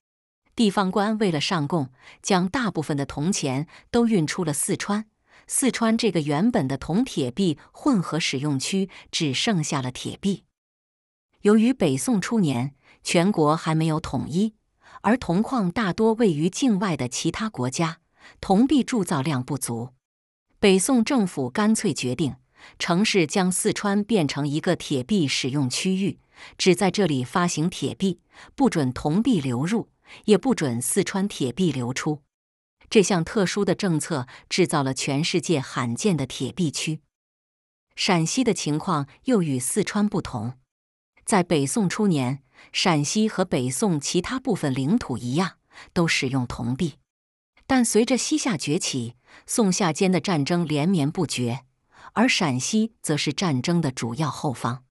[0.56, 1.90] 地方官为了上贡，
[2.22, 5.06] 将大部分的铜钱都运出了四川。
[5.48, 10.46] 四川这个原本的铜铁币混合使用区，只剩下了铁币。
[11.42, 14.54] 由于北宋初年全国还没有统一，
[15.02, 17.98] 而铜矿大多位于境外的其他国家，
[18.40, 19.90] 铜币铸造量不足，
[20.60, 22.36] 北宋政府干脆决定。
[22.80, 26.20] 城市将四川变成一个铁币使用区域，
[26.58, 28.22] 只在这里发行铁币，
[28.56, 29.90] 不准铜币流入，
[30.26, 32.22] 也不准四川铁币流出。
[32.90, 37.02] 这项特殊的政策制造了全世界罕见的铁币区。
[37.96, 40.60] 陕西的情况又与四川不同，
[41.26, 45.58] 在北宋初年，陕西和北宋其他部分领土一样，
[45.94, 46.96] 都使用铜币，
[47.66, 51.66] 但随着西夏崛起，宋夏间的战争连绵不绝。
[52.14, 54.84] 而陕西则是战争的主要后方。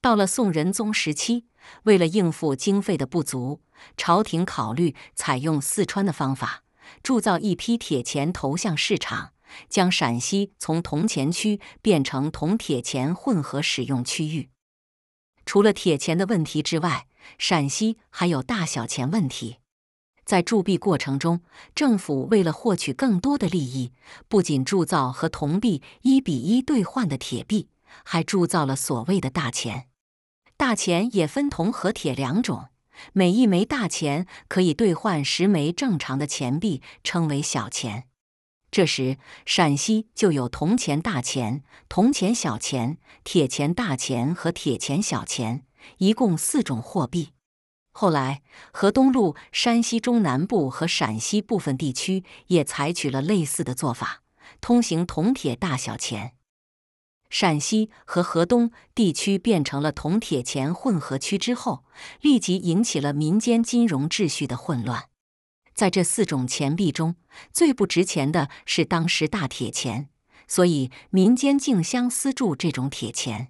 [0.00, 1.46] 到了宋仁宗时期，
[1.84, 3.60] 为了应付经费的不足，
[3.96, 6.64] 朝廷考虑采用四川的方法，
[7.02, 9.32] 铸造一批铁钱投向市场，
[9.68, 14.50] 将陕西从铜钱区变成铜铁钱混合使用区域。
[15.44, 17.06] 除了铁钱的问题之外，
[17.38, 19.58] 陕西还有大小钱问题。
[20.24, 21.40] 在铸币过程中，
[21.74, 23.92] 政府为了获取更多的利益，
[24.28, 27.68] 不仅铸造和铜币一比一兑换的铁币，
[28.04, 29.88] 还铸造了所谓的大钱。
[30.62, 32.68] 大钱也分铜和铁两种，
[33.12, 38.04] 每一枚大钱可以兑换十枚正常的钱币，称为小钱。
[38.70, 45.64] 这时，陕西就有铜钱大钱、铜钱小钱、铁钱大钱和铁钱小钱，
[45.98, 47.30] 一共四种货币。
[47.90, 54.22] 后来，河东路、山西中南部和陕西部分地区也采取了类似的做法，
[54.60, 56.34] 通行铜铁大小钱。
[57.32, 61.82] 陕西和河东地区变成了铜铁钱混合区之后，
[62.20, 65.04] 立即引起了民间金融秩序的混乱。
[65.74, 67.16] 在这四种钱币中，
[67.50, 70.10] 最不值钱的是当时大铁钱，
[70.46, 73.48] 所以民间竞相私铸这种铁钱。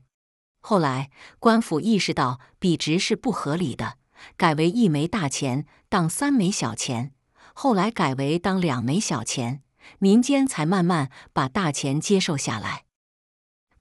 [0.60, 3.98] 后来，官府意识到币值是不合理的。
[4.36, 7.12] 改为一枚大钱当三枚小钱，
[7.52, 9.64] 后来改为当两枚小钱，
[9.98, 12.84] 民间才慢慢把大钱接受下来。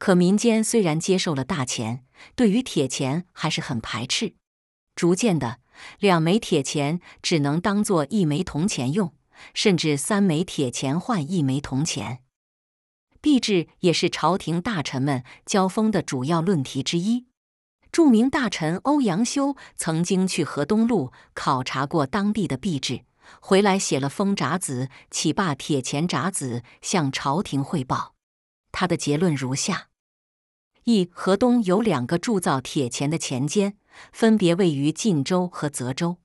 [0.02, 2.04] 可民间虽然接受了大钱，
[2.36, 4.34] 对于铁钱还是很排斥。
[4.96, 5.60] 逐渐的，
[6.00, 9.14] 两枚铁钱只能当做一枚铜钱用，
[9.54, 12.24] 甚至三枚铁钱换一枚铜钱。
[13.22, 17.28] 币制也是朝廷大臣们交锋的主要论题之一。
[17.92, 23.02] 著名大臣欧阳修曾经去河东路考察过当地的币制，
[23.40, 28.16] 回来写了封札子，起罢铁钱札子，向朝廷汇报。
[28.72, 29.90] 他的结论如下：
[30.86, 33.78] 一、河东有两个铸造铁钱的钱监，
[34.12, 36.18] 分别位于晋州和泽州，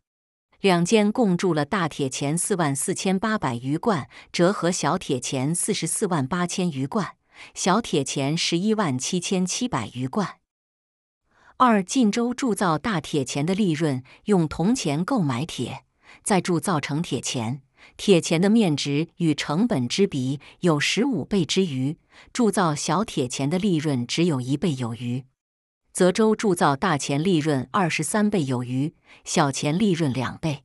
[0.61, 7.17] 两间共铸了大铁钱四万四千八百余贯，折合小铁钱四十四万八千余贯，
[7.55, 10.37] 小铁钱十一万七千七百余贯。
[11.59, 15.85] 二晋州铸造大铁钱的利润，用铜钱购买铁，
[16.23, 17.63] 再铸造成铁钱。
[17.97, 21.99] 铁钱的面值与成本之比有十五倍之余，
[22.33, 25.25] 铸造小铁钱的利润只有一倍有余。
[25.93, 30.65] 泽州铸造大钱利润二十三倍有余，小钱利润两倍。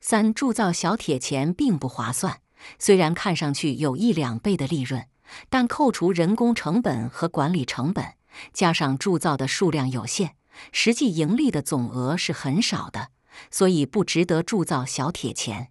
[0.00, 2.40] 三铸造小铁钱并不划算，
[2.78, 5.06] 虽然看上去有一两倍的利润，
[5.48, 8.14] 但扣除人工成本和管理成本。
[8.52, 10.36] 加上铸造的数量有限，
[10.72, 13.10] 实际盈利的总额是很少的，
[13.50, 15.68] 所以不值得铸造小铁钱。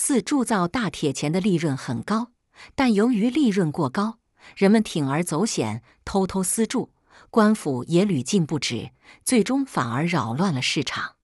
[0.00, 2.30] 四铸造大铁钱的利润很高，
[2.76, 4.20] 但由于利润过高，
[4.56, 6.92] 人们铤而走险，偷偷私铸，
[7.30, 8.92] 官府也屡禁不止，
[9.24, 11.16] 最终反而扰乱了市场。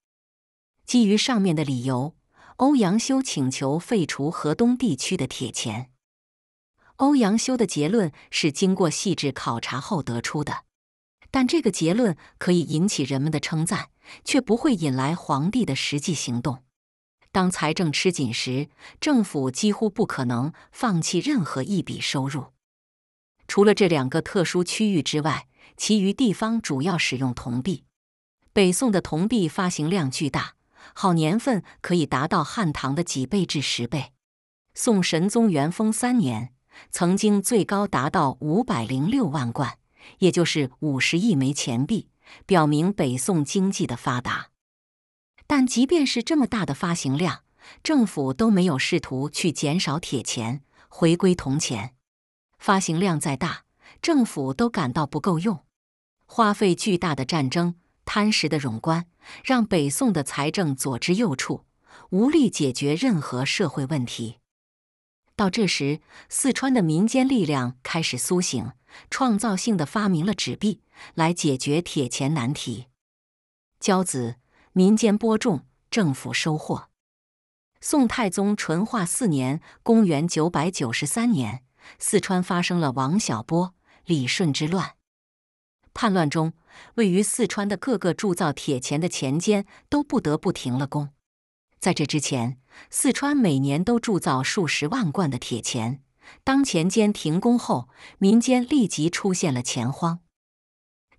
[0.85, 2.17] 基于上面的理由，
[2.57, 5.93] 欧阳修请求废除河东地区的铁钱。
[6.97, 10.65] 欧阳修的结论是经过细致考察后得出的，
[11.31, 13.91] 但这个结论可以引起人们的称赞，
[14.25, 16.63] 却不会引来皇帝的实际行动。
[17.35, 18.68] 当财政吃紧时，
[19.01, 22.53] 政府几乎不可能放弃任何一笔收入。
[23.49, 27.83] 除了这两个特殊区域之外，其余地方主要使用铜币。
[28.53, 30.55] 北宋的铜币发行量巨大，
[30.94, 34.12] 好年份可以达到汉唐的几倍至十倍。
[34.73, 36.53] 宋神宗元丰三年。
[36.90, 39.79] 曾经最高达到五百零六万贯，
[40.18, 42.09] 也就是五十亿枚钱币，
[42.47, 44.51] 表明北宋经济的发达。
[45.57, 47.45] 但即便是这么大的发行量，
[47.85, 51.95] 政府都没有试图去减少铁钱，回归铜钱。
[52.59, 53.62] 发行量再大，
[54.03, 55.64] 政府都感到不够用，
[56.27, 59.07] 花费巨大的战争，贪食的冗官，
[59.45, 61.62] 让北宋的财政左支右绌，
[62.11, 64.40] 无力解决任何社会问题。
[65.37, 68.73] 到这时，四川的民间力量开始苏醒，
[69.09, 70.81] 创造性的发明了纸币，
[71.14, 72.87] 来解决铁钱难题。
[73.79, 74.35] 交子，
[74.77, 76.89] 民间播种，政府收获。
[77.81, 81.63] 宋太宗淳化四年（公元993年），
[82.01, 84.97] 四川发生了王小波、李顺之乱。
[85.93, 86.55] 叛乱中，
[86.97, 91.11] 位于四川的各个铸造铁钱的钱监都不得不停了工。
[91.79, 92.59] 在这之前，
[92.91, 96.03] 四川每年都铸造数十万贯的铁钱。
[96.43, 100.19] 当钱监停工后，民间立即出现了钱荒。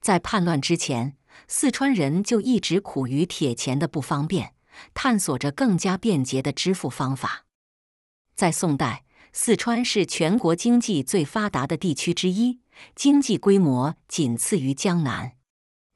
[0.02, 1.15] 在叛乱之前，
[1.48, 4.54] 四川人就一直苦于铁钱的不方便，
[4.93, 7.45] 探索着更加便捷的支付方法。
[8.36, 12.60] 在宋代，四川是全国经济最发达的地区之一，
[12.95, 15.34] 经济规模仅次于江南。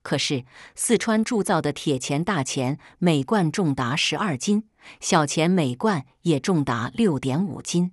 [0.02, 4.69] 可是，四川铸造的铁钱大钱每贯重达十二斤，
[5.02, 7.91] 小钱每贯也重达六点五斤，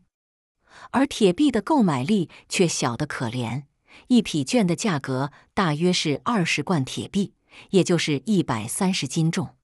[0.92, 3.64] 而铁币的购买力却小得可怜。
[4.08, 7.34] 一匹绢的价格大约是二十贯铁币，
[7.70, 9.56] 也就是一百三十斤重。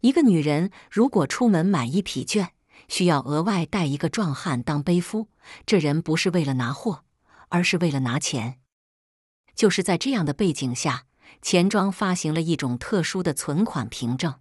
[0.00, 2.48] 一个女人如果出门买一匹绢，
[2.88, 5.28] 需要额外带一个壮汉当背夫，
[5.64, 7.04] 这人不是为了拿货，
[7.48, 8.58] 而是为了拿钱。
[9.54, 11.06] 就是在这样的背景下。
[11.42, 14.34] 钱庄发行了一种特殊的存款凭证，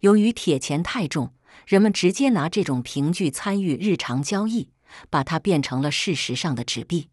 [0.00, 1.34] 由于铁钱太重，
[1.66, 4.70] 人们直接拿这种凭据参与日常交易，
[5.08, 7.08] 把它变成了事实上的纸币。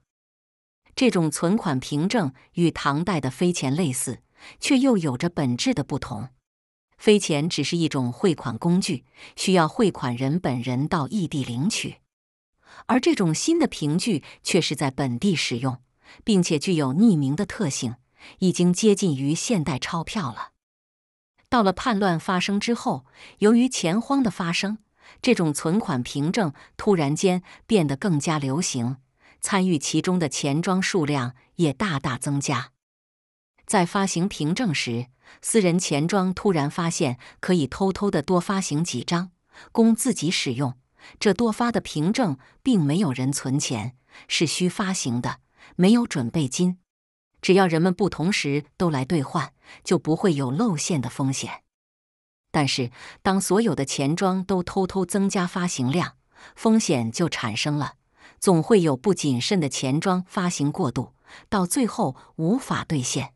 [0.96, 4.20] 这种存款凭证与唐代的飞钱类似，
[4.60, 6.30] 却又有着本质的不同。
[6.98, 11.98] 飞钱只是一种汇款工具，需要汇款人本人到异地领取，
[12.86, 15.82] 而这种新的凭据却是在本地使用，
[16.24, 17.96] 并且具有匿名的特性。
[18.40, 20.52] 已经接近于现代钞票了。
[21.50, 23.06] 到了叛乱发生之后，
[23.40, 24.78] 由于钱荒的发生，
[25.22, 28.96] 这种存款凭证突然间变得更加流行，
[29.44, 32.72] 参与其中的钱庄数量也大大增加。
[33.68, 35.08] 在发行凭证时，
[35.42, 39.32] 私人钱庄突然发现可以偷偷的多发行几张，
[39.72, 40.76] 供自己使用。
[41.20, 43.96] 这多发的凭证并没有人存钱，
[44.28, 45.40] 是虚发行的，
[45.76, 46.80] 没有准备金。
[47.42, 49.54] 只要人们不同时都来兑换，
[49.84, 51.64] 就不会有露馅的风险。
[52.52, 56.16] 但是，当所有的钱庄都偷偷增加发行量，
[56.56, 57.96] 风险就产生了，
[58.44, 61.14] 总会有不谨慎的钱庄发行过度，
[61.48, 63.36] 到最后无法兑现。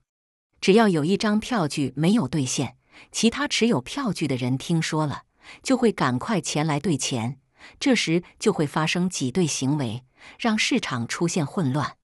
[0.60, 2.76] 只要有一张票据没有兑现，
[3.14, 5.24] 其他持有票据的人听说了，
[5.64, 7.40] 就会赶快前来兑钱，
[7.80, 10.04] 这时就会发生挤兑行为，
[10.38, 11.96] 让市场出现混乱。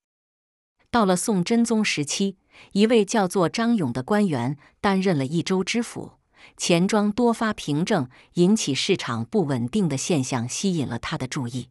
[0.90, 2.38] 到了宋真宗时期，
[2.72, 6.14] 一位叫做张勇的官员担任了一州知府，
[6.56, 11.68] 钱庄多发凭证引起市场不稳定的现象吸引了他的注意，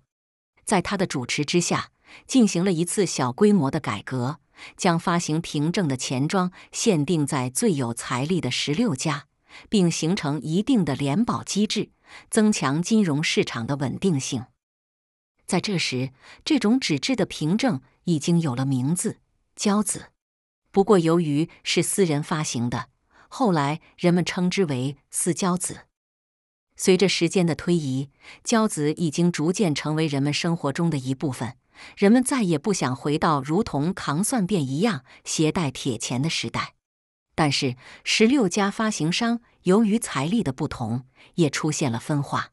[0.64, 1.90] 在他的主持之下，
[2.26, 4.38] 进行了一次小规模的改革，
[4.76, 9.26] 将发行凭证的钱庄限定在最有财力的十六家，
[9.68, 11.90] 并形成一定的联保机制，
[12.30, 14.46] 增强金融市场的稳定性。
[15.46, 16.12] 在这时，
[16.44, 19.18] 这种纸质的凭证已经有了名字——
[19.56, 20.10] 交子。
[20.70, 22.88] 不过，由于是私人发行的，
[23.28, 25.80] 后来人们称之为私交子。
[26.76, 28.10] 随着时间的推移，
[28.42, 31.54] 交子已经逐渐成为人们生活中的一部分。
[31.96, 36.74] 人们再也不想回到如同扛蒜辫一样携带铁钱的时代。
[37.34, 41.04] 但是，十六家发行商由于财力的不同，
[41.36, 42.50] 也出现了分化。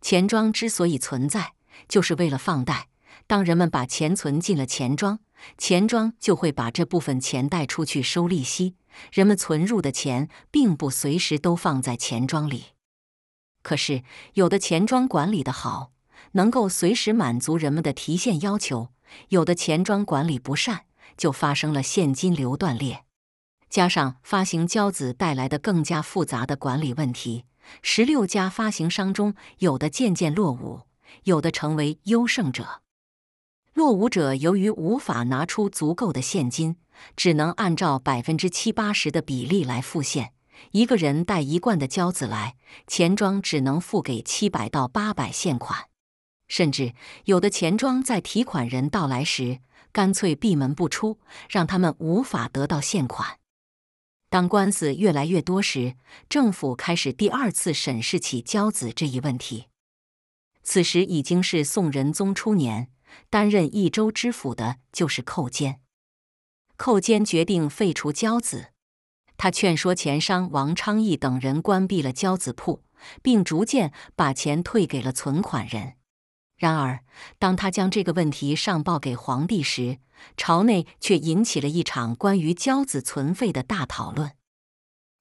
[0.00, 1.54] 钱庄之所以存在，
[1.88, 2.88] 就是为了放贷。
[3.26, 5.20] 当人们把钱存进了钱庄，
[5.56, 8.76] 钱庄就会把这部分钱贷出去收利息。
[9.12, 12.66] 人们存入的钱并不随时都放在钱庄里。
[13.62, 14.02] 可是，
[14.34, 15.92] 有的钱庄管理的好，
[16.32, 18.90] 能够随时满足人们的提现要求；
[19.28, 20.84] 有的钱庄管理不善，
[21.16, 23.04] 就发生了现金流断裂。
[23.68, 27.44] 加上发行交子带来的更加复杂的管理问题，
[27.82, 30.82] 十六家发行商中有的渐渐落伍。
[31.24, 32.82] 有的成为优胜者，
[33.74, 36.76] 落伍者由于无法拿出足够的现金，
[37.16, 40.32] 只能按照百分之七八十的比例来付现。
[40.72, 42.56] 一个人带一贯的胶子来，
[42.86, 45.88] 钱庄只能付给七百到八百现款。
[46.48, 46.94] 甚至
[47.24, 49.60] 有的钱庄在提款人到来时，
[49.92, 53.38] 干脆闭门不出，让他们无法得到现款。
[54.28, 55.96] 当官司越来越多时，
[56.28, 59.66] 政府开始第二次审视起交子这一问题。
[60.62, 62.90] 此时已经是宋仁宗初年，
[63.28, 65.80] 担任益州知府的就是寇坚。
[66.76, 68.68] 寇坚决定废除交子，
[69.42, 72.82] 他劝说钱商王昌义等人关闭了交子铺，
[73.22, 75.94] 并逐渐把钱退给了存款人。
[76.58, 77.00] 然而，
[77.38, 79.96] 当他将这个问题上报给皇帝时，
[80.36, 84.32] 朝内却引起了一场关于交子存废的大讨论。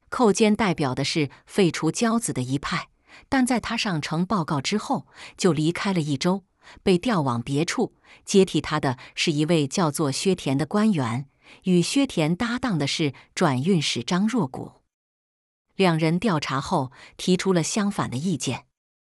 [0.09, 2.89] 寇坚代表的是废除交子的一派，
[3.29, 5.07] 但在他上呈报告之后，
[5.37, 6.43] 就离开了益州，
[6.83, 7.95] 被调往别处。
[8.25, 11.29] 接替他的是一位叫做薛田的官员，
[11.63, 14.73] 与薛田搭档的是转运使张若谷。
[15.75, 18.65] 两人调查后提出了相反的意见。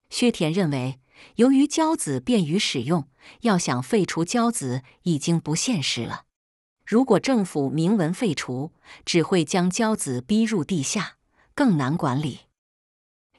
[0.09, 1.01] 薛田认为。
[1.37, 3.07] 由于胶子便于使用，
[3.43, 6.24] 要想废除胶子已经不现实了。
[6.87, 8.72] 如果政府明文废除，
[9.05, 11.16] 只会将胶子逼入地下，
[11.55, 12.41] 更难管理。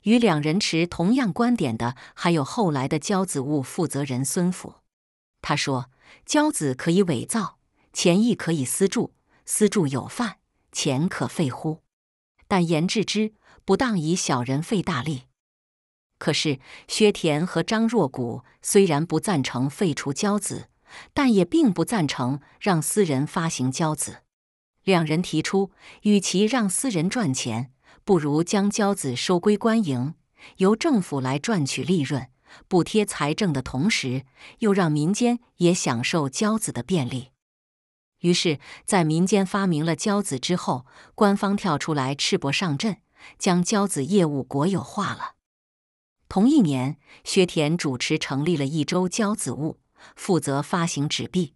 [0.03, 4.75] 与两人持同样观点的还有后来的胶子务负责人孙府。
[5.41, 5.89] 他说
[6.23, 7.57] ：“胶子可以伪造，
[7.93, 9.13] 钱亦可以私铸，
[9.45, 10.37] 私铸有犯，
[10.71, 11.79] 钱可废乎？
[12.47, 13.33] 但言治之，
[13.65, 15.23] 不当以小人费大力。”
[16.17, 20.69] 可是，薛田和张若谷虽然不赞成废除交子，
[21.13, 24.17] 但也并不赞成让私人发行交子。
[24.83, 25.71] 两人提出，
[26.03, 27.71] 与其让私人赚钱，
[28.03, 30.13] 不如将交子收归官营，
[30.57, 32.29] 由政府来赚取利润，
[32.67, 34.25] 补贴财政的同时，
[34.59, 37.29] 又让民间也享受交子的便利。
[38.21, 42.97] 于是，在民间发明了交子之后，官方跳出来赤膊上阵，
[43.37, 45.35] 将交子业务国有化了。
[46.27, 49.79] 同一年，薛田主持成立了益州交子务，
[50.15, 51.55] 负责发行纸币。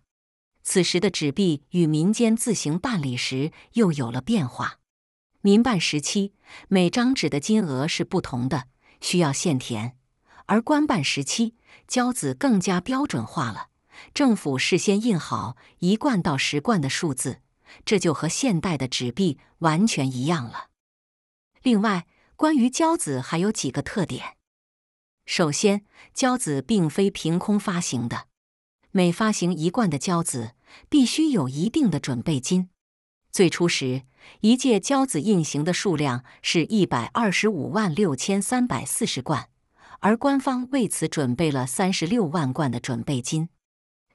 [0.64, 4.80] 此时的纸币与民间自行办理时又有了变化。
[5.42, 6.34] 民办时期，
[6.68, 8.66] 每张纸的金额是不同的，
[9.00, 9.92] 需要现填；
[10.48, 11.54] 而官办时期，
[11.88, 13.68] 交子更加标准化了，
[14.14, 17.42] 政府事先印好一贯到十贯的数字，
[17.84, 20.70] 这就和现代的纸币完全一样了。
[21.64, 24.38] 另外，关于交子还有几个特点。
[25.26, 25.84] 首先，
[26.14, 28.28] 交子并非凭空发行的，
[28.92, 30.52] 每发行一贯的交子，
[30.88, 32.70] 必须有一定的准备金。
[33.32, 34.04] 最初时，
[34.42, 39.50] 一届交子印行的数量是一百二十五万六千三百四十贯，
[40.00, 43.50] 而官方为此准备了三十六万贯的准备金。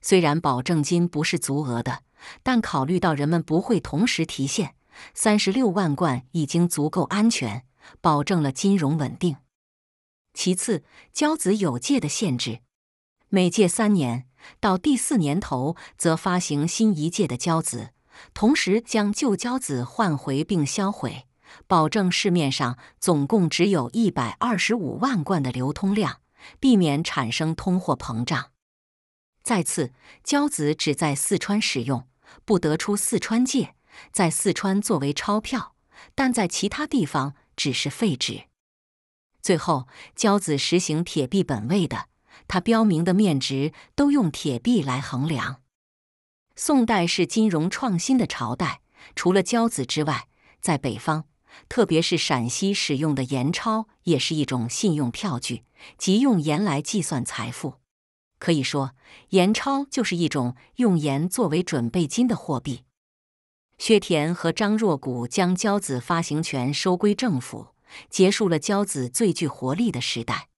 [0.01, 2.03] 虽然保证金不是足额的，
[2.42, 4.74] 但考虑到人们不会同时提现，
[5.14, 7.64] 三十六万贯已经足够安全，
[8.01, 9.36] 保证了金融稳定。
[10.32, 12.61] 其次，交子有届的限制，
[13.28, 14.26] 每届三年，
[14.61, 17.90] 到第四年头则发行新一届的交子，
[18.32, 21.26] 同时将旧交子换回并销毁，
[21.66, 26.20] 保证市面上总共只有一百二十五万贯的流通量，
[26.59, 28.51] 避免产生通货膨胀。
[29.43, 32.07] 再次，交子只在四川使用，
[32.45, 33.74] 不得出四川界，
[34.12, 35.74] 在四川作为钞票，
[36.14, 38.45] 但在其他地方只是废纸。
[39.43, 42.07] 最后，交子实行铁币本位的，
[42.47, 45.62] 它标明的面值都用铁币来衡量。
[46.55, 48.82] 宋代是金融创新的朝代，
[49.16, 50.28] 除了交子之外，
[50.61, 51.24] 在北方，
[51.70, 55.64] 特别是陕西使用的盐钞也是一种信用票据，
[55.97, 57.80] 即用盐来计算财富。
[58.41, 58.97] 可以说，
[59.28, 62.82] 盐钞就是一种用盐作为准备金的货币。
[63.78, 67.68] 薛田和张若谷将交子发行权收归政府。
[68.09, 70.49] 结束了交子最具活力的时代，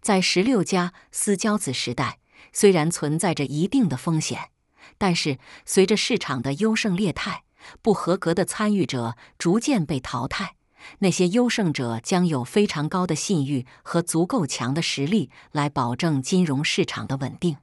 [0.00, 2.20] 在十六家私交子时代，
[2.54, 4.50] 虽然存在着一定的风险，
[4.96, 7.44] 但是随着市场的优胜劣汰，
[7.82, 10.54] 不合格的参与者逐渐被淘汰，
[11.00, 17.56] 那些优胜者将有非常高的信誉和足够强的实力来保证金融市场的稳定。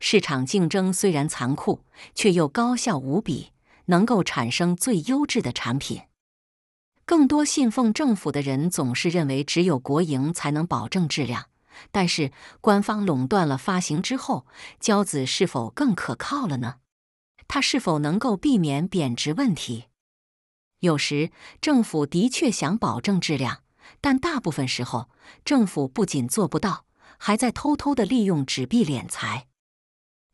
[0.00, 1.84] 市场竞争虽然残酷，
[2.14, 3.52] 却又高效无比，
[3.86, 6.02] 能够产生最优质的产品。
[7.04, 11.46] 更多信奉政府的人总是认为只有国营才能保证质量，
[11.90, 14.46] 但是官方垄断了发行之后，
[14.80, 16.76] 交子是否更可靠了呢？
[17.48, 19.84] 它是否能够避免贬值问题？
[20.82, 21.30] 有时
[21.60, 23.62] 政府的确想保证质量，
[24.00, 25.08] 但大部分时候
[25.44, 26.86] 政府不仅做不到，
[27.18, 29.46] 还在偷偷的利用纸币敛财。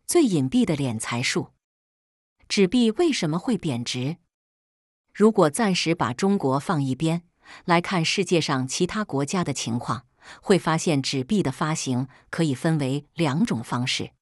[0.07, 1.49] 最隐蔽的敛财术，
[2.49, 4.17] 纸币为什么会贬值？
[5.13, 7.25] 如果暂时把中国放一边，
[7.67, 10.07] 来看世界上其他国家的情况，
[10.41, 14.13] 会发现纸币的发行可以分为两种方式，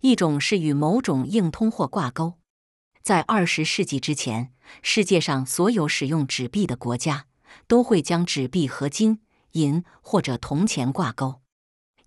[0.00, 2.39] 一种是与某种硬通货挂钩。
[3.02, 7.26] 在二十世纪之前，世界上所有使用纸币的国家
[7.66, 9.20] 都会将纸币和金、
[9.52, 11.40] 银或者铜钱挂钩。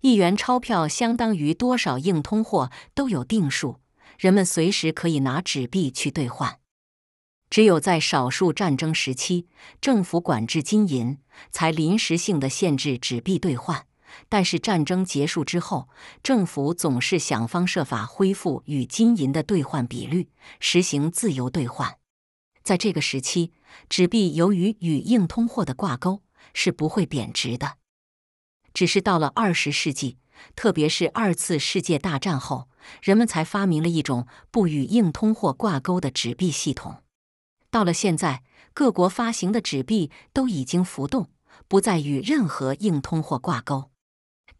[0.00, 3.80] 一元钞票相当于多少硬通货都有定数，
[4.18, 6.60] 人们随时可以拿纸币去兑换。
[7.50, 9.46] 只有在少数战争时期，
[9.80, 11.18] 政府管制金银，
[11.50, 13.86] 才临时性的限制纸币兑换。
[14.28, 15.88] 但是战争结束之后，
[16.22, 21.98] 政府总是想方设法恢复与金银的兑换比率，实行自由兑换。
[22.62, 23.52] 在这个时期，
[23.88, 26.22] 纸币由于与硬通货的挂钩，
[26.54, 27.76] 是不会贬值的。
[28.72, 30.18] 只是到了二十世纪，
[30.56, 32.68] 特别是二次世界大战后，
[33.02, 37.02] 人们才发明了一种不与硬通货挂钩的纸币系统。
[37.70, 38.42] 到了现在，
[38.72, 41.30] 各国发行的纸币都已经浮动，
[41.68, 43.90] 不再与任何硬通货挂钩。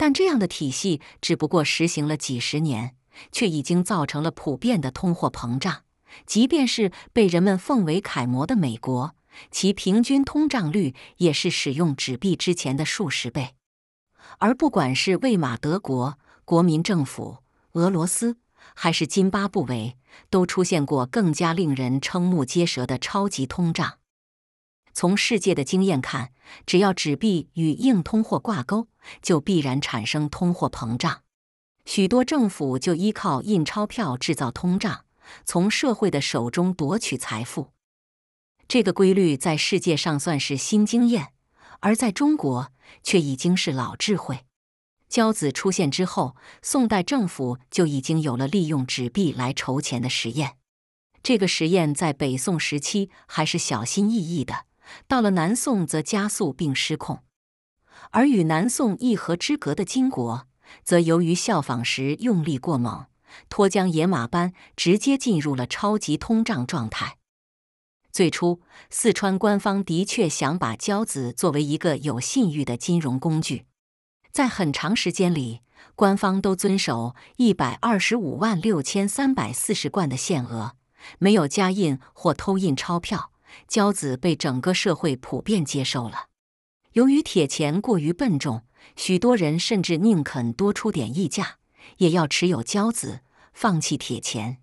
[0.05, 2.95] 但这样的体系只不过实行了几十年，
[3.33, 5.85] 却已经造成了普遍的通货膨胀。
[6.27, 9.15] 即便是被人们奉为楷模的美国，
[9.51, 13.55] 其平均通胀率也是使用纸币之前的数十倍。
[14.41, 17.39] 而不管是魏玛德国、国民政府、
[17.73, 18.37] 俄罗斯。
[18.75, 19.97] 还是津巴布韦，
[20.29, 24.01] 都出现过更加令人瞠目结舌的超级通胀。
[24.93, 26.33] 从世界的经验看，
[26.67, 28.89] 只要纸币与硬通货挂钩，
[29.23, 31.23] 就必然产生通货膨胀。
[31.85, 35.05] 许多政府就依靠印钞票制造通胀，
[35.45, 37.73] 从社会的手中夺取财富。
[38.67, 41.35] 这个规律在世界上算是新经验，
[41.81, 44.47] 而在中国却已经是老智慧。
[45.07, 50.57] 交子出现之后，宋代政府就已经有了利用纸币来筹钱的实验。
[51.23, 54.65] 这个实验在北宋时期还是小心翼翼的，
[55.07, 57.23] 到了南宋则加速并失控。
[58.15, 60.47] 而与南宋一河之隔的金国，
[60.85, 63.07] 则由于效仿时用力过猛，
[63.49, 67.19] 脱缰野马般直接进入了超级通胀状态。
[68.13, 73.67] 最初，四川官方的确想把交子作为一个有信誉的金融工具。
[74.31, 75.63] 在很长时间里，
[75.97, 80.77] 官方都遵守一百二十五万六千三百四十贯的限额，
[81.19, 83.33] 没有加印或偷印钞票。
[83.67, 86.29] 交子被整个社会普遍接受了。
[86.95, 88.63] 由于铁钱过于笨重，
[88.95, 91.59] 许多人甚至宁肯多出点溢价，
[91.97, 93.23] 也要持有交子，
[93.53, 94.59] 放弃铁钱。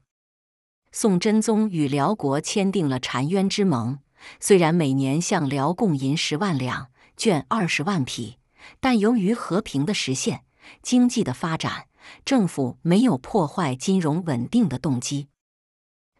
[0.94, 4.00] 宋真宗与辽国签订了澶渊之盟，
[4.40, 8.38] 虽然每年向辽贡银十万两，绢二十万匹。
[8.80, 10.46] 但由于和平的实现，
[10.82, 11.88] 经济的发展，
[12.24, 15.28] 政府没有破坏金融稳定的动机。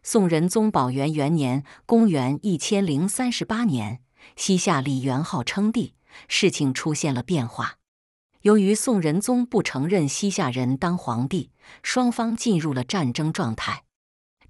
[0.02, 4.02] 宋仁宗宝元元年（公元一千零三十八年），
[4.36, 5.94] 西夏李元昊称帝，
[6.28, 7.78] 事情出现了变化。
[8.42, 11.50] 由于宋仁宗不承认西夏人当皇帝，
[11.82, 13.84] 双方进入了战争状态。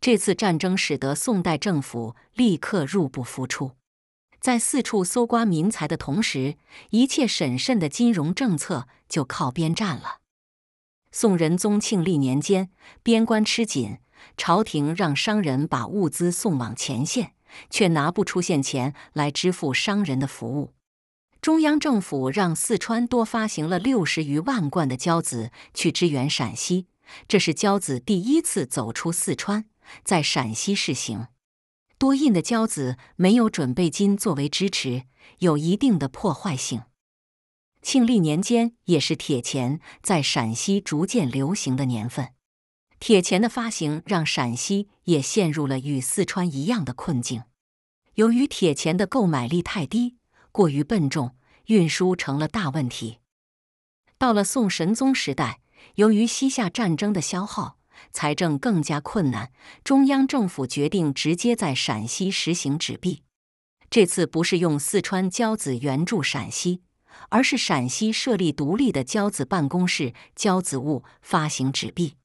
[0.00, 3.72] 这次战争使得宋代政府立刻入不敷出。
[4.40, 6.56] 在四处搜刮民财的同时，
[6.90, 10.20] 一切审慎的金融政策就靠边站了。
[11.12, 12.70] 宋仁宗庆历年间，
[13.02, 13.98] 边关吃紧，
[14.36, 17.34] 朝廷让商人把物资送往前线，
[17.70, 20.72] 却拿不出现钱来支付商人的服务。
[21.42, 26.86] 中央政府让四川多发行了六十余万贯的交子去支援陕西，
[27.26, 29.64] 这是交子第一次走出四川，
[30.04, 31.26] 在陕西试行。
[31.98, 35.02] 多印的交子没有准备金作为支持，
[35.40, 36.82] 有一定的破坏性。
[37.82, 42.28] 庆历年间也是铁钱在陕西逐渐流行的年份，
[43.00, 47.42] 铁钱的发行让陕西也陷入了与四川一样的困境。
[48.14, 50.18] 由于铁钱的购买力太低，
[50.52, 51.34] 过于笨重，
[51.66, 53.18] 运输成了大问题。
[54.18, 55.60] 到了宋神宗时代，
[55.96, 57.78] 由于西夏战争的消耗。
[58.10, 59.52] 财政更加困难，
[59.84, 63.22] 中央政府决定直接在陕西实行纸币。
[63.90, 66.82] 这次不是用四川交子援助陕西，
[67.28, 72.16] 而是陕西设立独立的交子办公室，交子物发行纸币。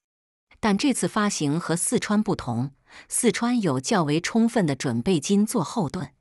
[0.60, 2.72] 但这次发行和四川不同，
[3.08, 6.12] 四川有较为充分的准备金做后盾，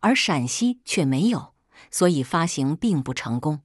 [0.00, 1.54] 而陕西却没有，
[1.96, 3.62] 所以发行并不成功。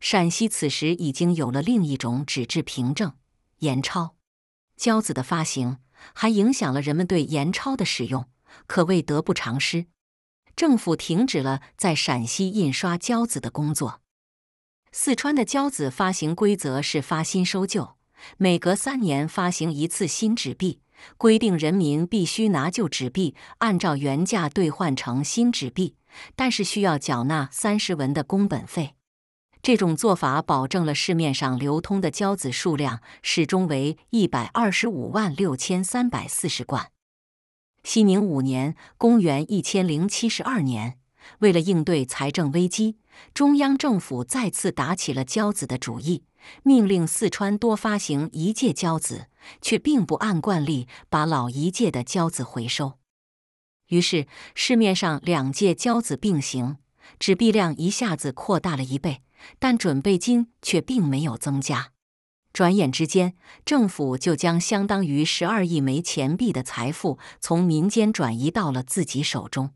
[0.00, 3.14] 陕西此时已经有了另一种纸质凭证——
[3.60, 4.16] 盐钞。
[4.76, 5.78] 交子的发行
[6.12, 8.28] 还影响了人们对盐钞的使用，
[8.66, 9.86] 可谓得不偿失。
[10.56, 14.00] 政府停止了在陕西印刷交子的工作。
[14.90, 17.94] 四川的交子发行规则是发新收旧，
[18.36, 20.80] 每隔三年发行一次新纸币，
[21.16, 25.96] 规定人民必须拿旧纸币按照原价兑换成新纸币，
[26.36, 28.94] 但是需要缴纳三十文的工本费。
[29.62, 36.90] 这种做法保证了市面上流通的胶子数量始终为一百二十五万六千三百四十罐。
[37.84, 40.98] 熙宁五年（公元一千零七十二年），
[41.40, 42.96] 为了应对财政危机，
[43.34, 46.24] 中央政府再次打起了交子的主意，
[46.62, 49.26] 命令四川多发行一届交子，
[49.60, 52.94] 却并不按惯例把老一届的交子回收。
[53.88, 56.76] 于是，市面上两届交子并行，
[57.18, 59.22] 纸币量一下子扩大了一倍，
[59.58, 61.92] 但准备金却并没有增加。
[62.52, 69.70] 转眼之间，政府就将相当于十二亿枚钱币的财富从民间转移到了自己手中。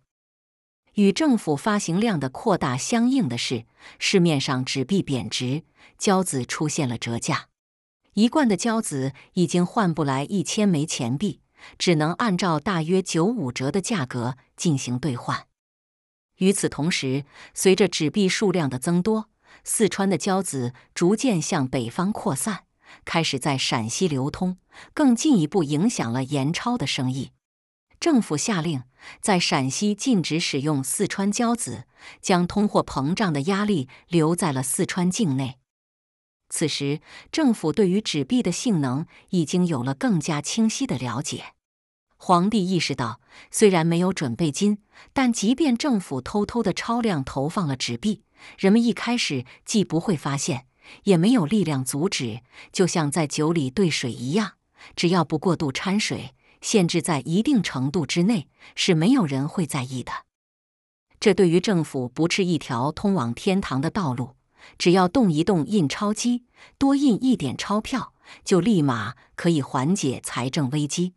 [0.95, 3.67] 与政府发行量的扩大相应的是，
[3.99, 5.65] 市面上纸币贬值，
[5.99, 7.49] 交子出现了折价。
[8.15, 11.41] 一贯的交子已经换不来一千枚钱币，
[11.79, 15.47] 只能按照大约九五折的价格进行兑换。
[16.37, 19.31] 与此同时，随着纸币数量的增多，
[19.65, 22.65] 四川的交子逐渐向北方扩散，
[23.05, 24.59] 开始在陕西流通，
[24.93, 27.33] 更进一步影响了盐钞的生意。
[27.99, 28.83] 政府下令
[29.21, 31.85] 在陕西禁止使用四川交子，
[32.21, 35.59] 将通货膨胀的压力留在了四川境内。
[36.49, 37.01] 此时，
[37.33, 41.55] 政府对于纸币的性能已经有了更加清晰的了解。
[42.17, 44.79] 皇帝意识到，虽然没有准备金，
[45.13, 48.23] 但即便政府偷偷的超量投放了纸币。
[48.57, 50.67] 人们一开始既不会发现，
[51.05, 52.41] 也没有力量阻止，
[52.73, 54.53] 就像在酒里兑水一样，
[54.95, 56.35] 只要不过度掺水，
[56.65, 60.13] 限制在一定程度之内，是没有人会在意的。
[61.21, 64.35] 这对于政府不是一条通往天堂的道路，
[64.79, 66.45] 只要动一动印钞机，
[66.79, 71.13] 多印一点钞票，就立马可以缓解财政危机。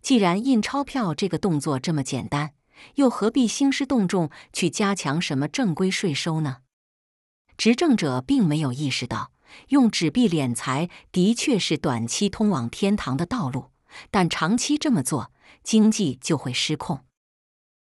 [0.00, 2.52] 既然印钞票这个动作这么简单。
[2.96, 6.58] 又何必兴师动众去加强什么正规税收呢？
[7.56, 9.32] 执政者并没有意识到，
[9.68, 13.70] 用纸币敛财的确是短期通往天堂的道路，
[14.10, 15.32] 但长期这么做，
[15.62, 17.04] 经济就会失控。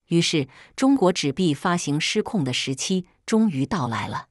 [0.08, 4.28] 于是，中国纸币发行失控的时期终于到来了。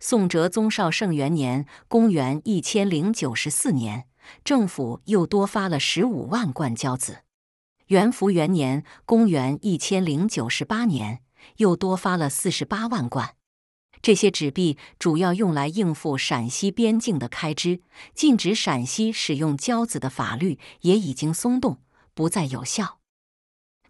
[0.00, 4.06] 宋哲宗绍圣元年（公元一千零九十四年），
[4.44, 7.24] 政府又多发了十五万贯交子。
[7.88, 11.22] 元符元年（公元一千零九十八年），
[11.58, 13.34] 又多发了四十八万贯。
[14.00, 17.80] 这些纸币主要用来应付陕西边境的开支，
[18.14, 21.78] 禁止陕西使用交子的法律也已经松动，
[22.14, 22.98] 不再有效。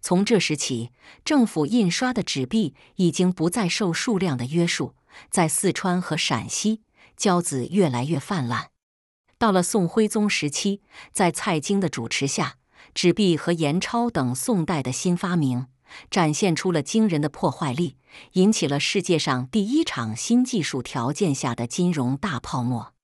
[0.00, 0.90] 从这时起，
[1.24, 4.94] 政府印刷的纸币已经不再受数量的约束，
[5.30, 6.82] 在四川和陕西，
[7.16, 8.70] 交子越来越泛滥。
[9.38, 10.82] 到了宋徽宗时期，
[11.12, 12.56] 在蔡京的主持下。
[12.94, 15.66] 纸币和盐钞等宋代的新发明，
[16.11, 17.97] 展现出了惊人的破坏力，
[18.32, 22.97] 引起了世界上第一场新技术条件下的金融大泡沫。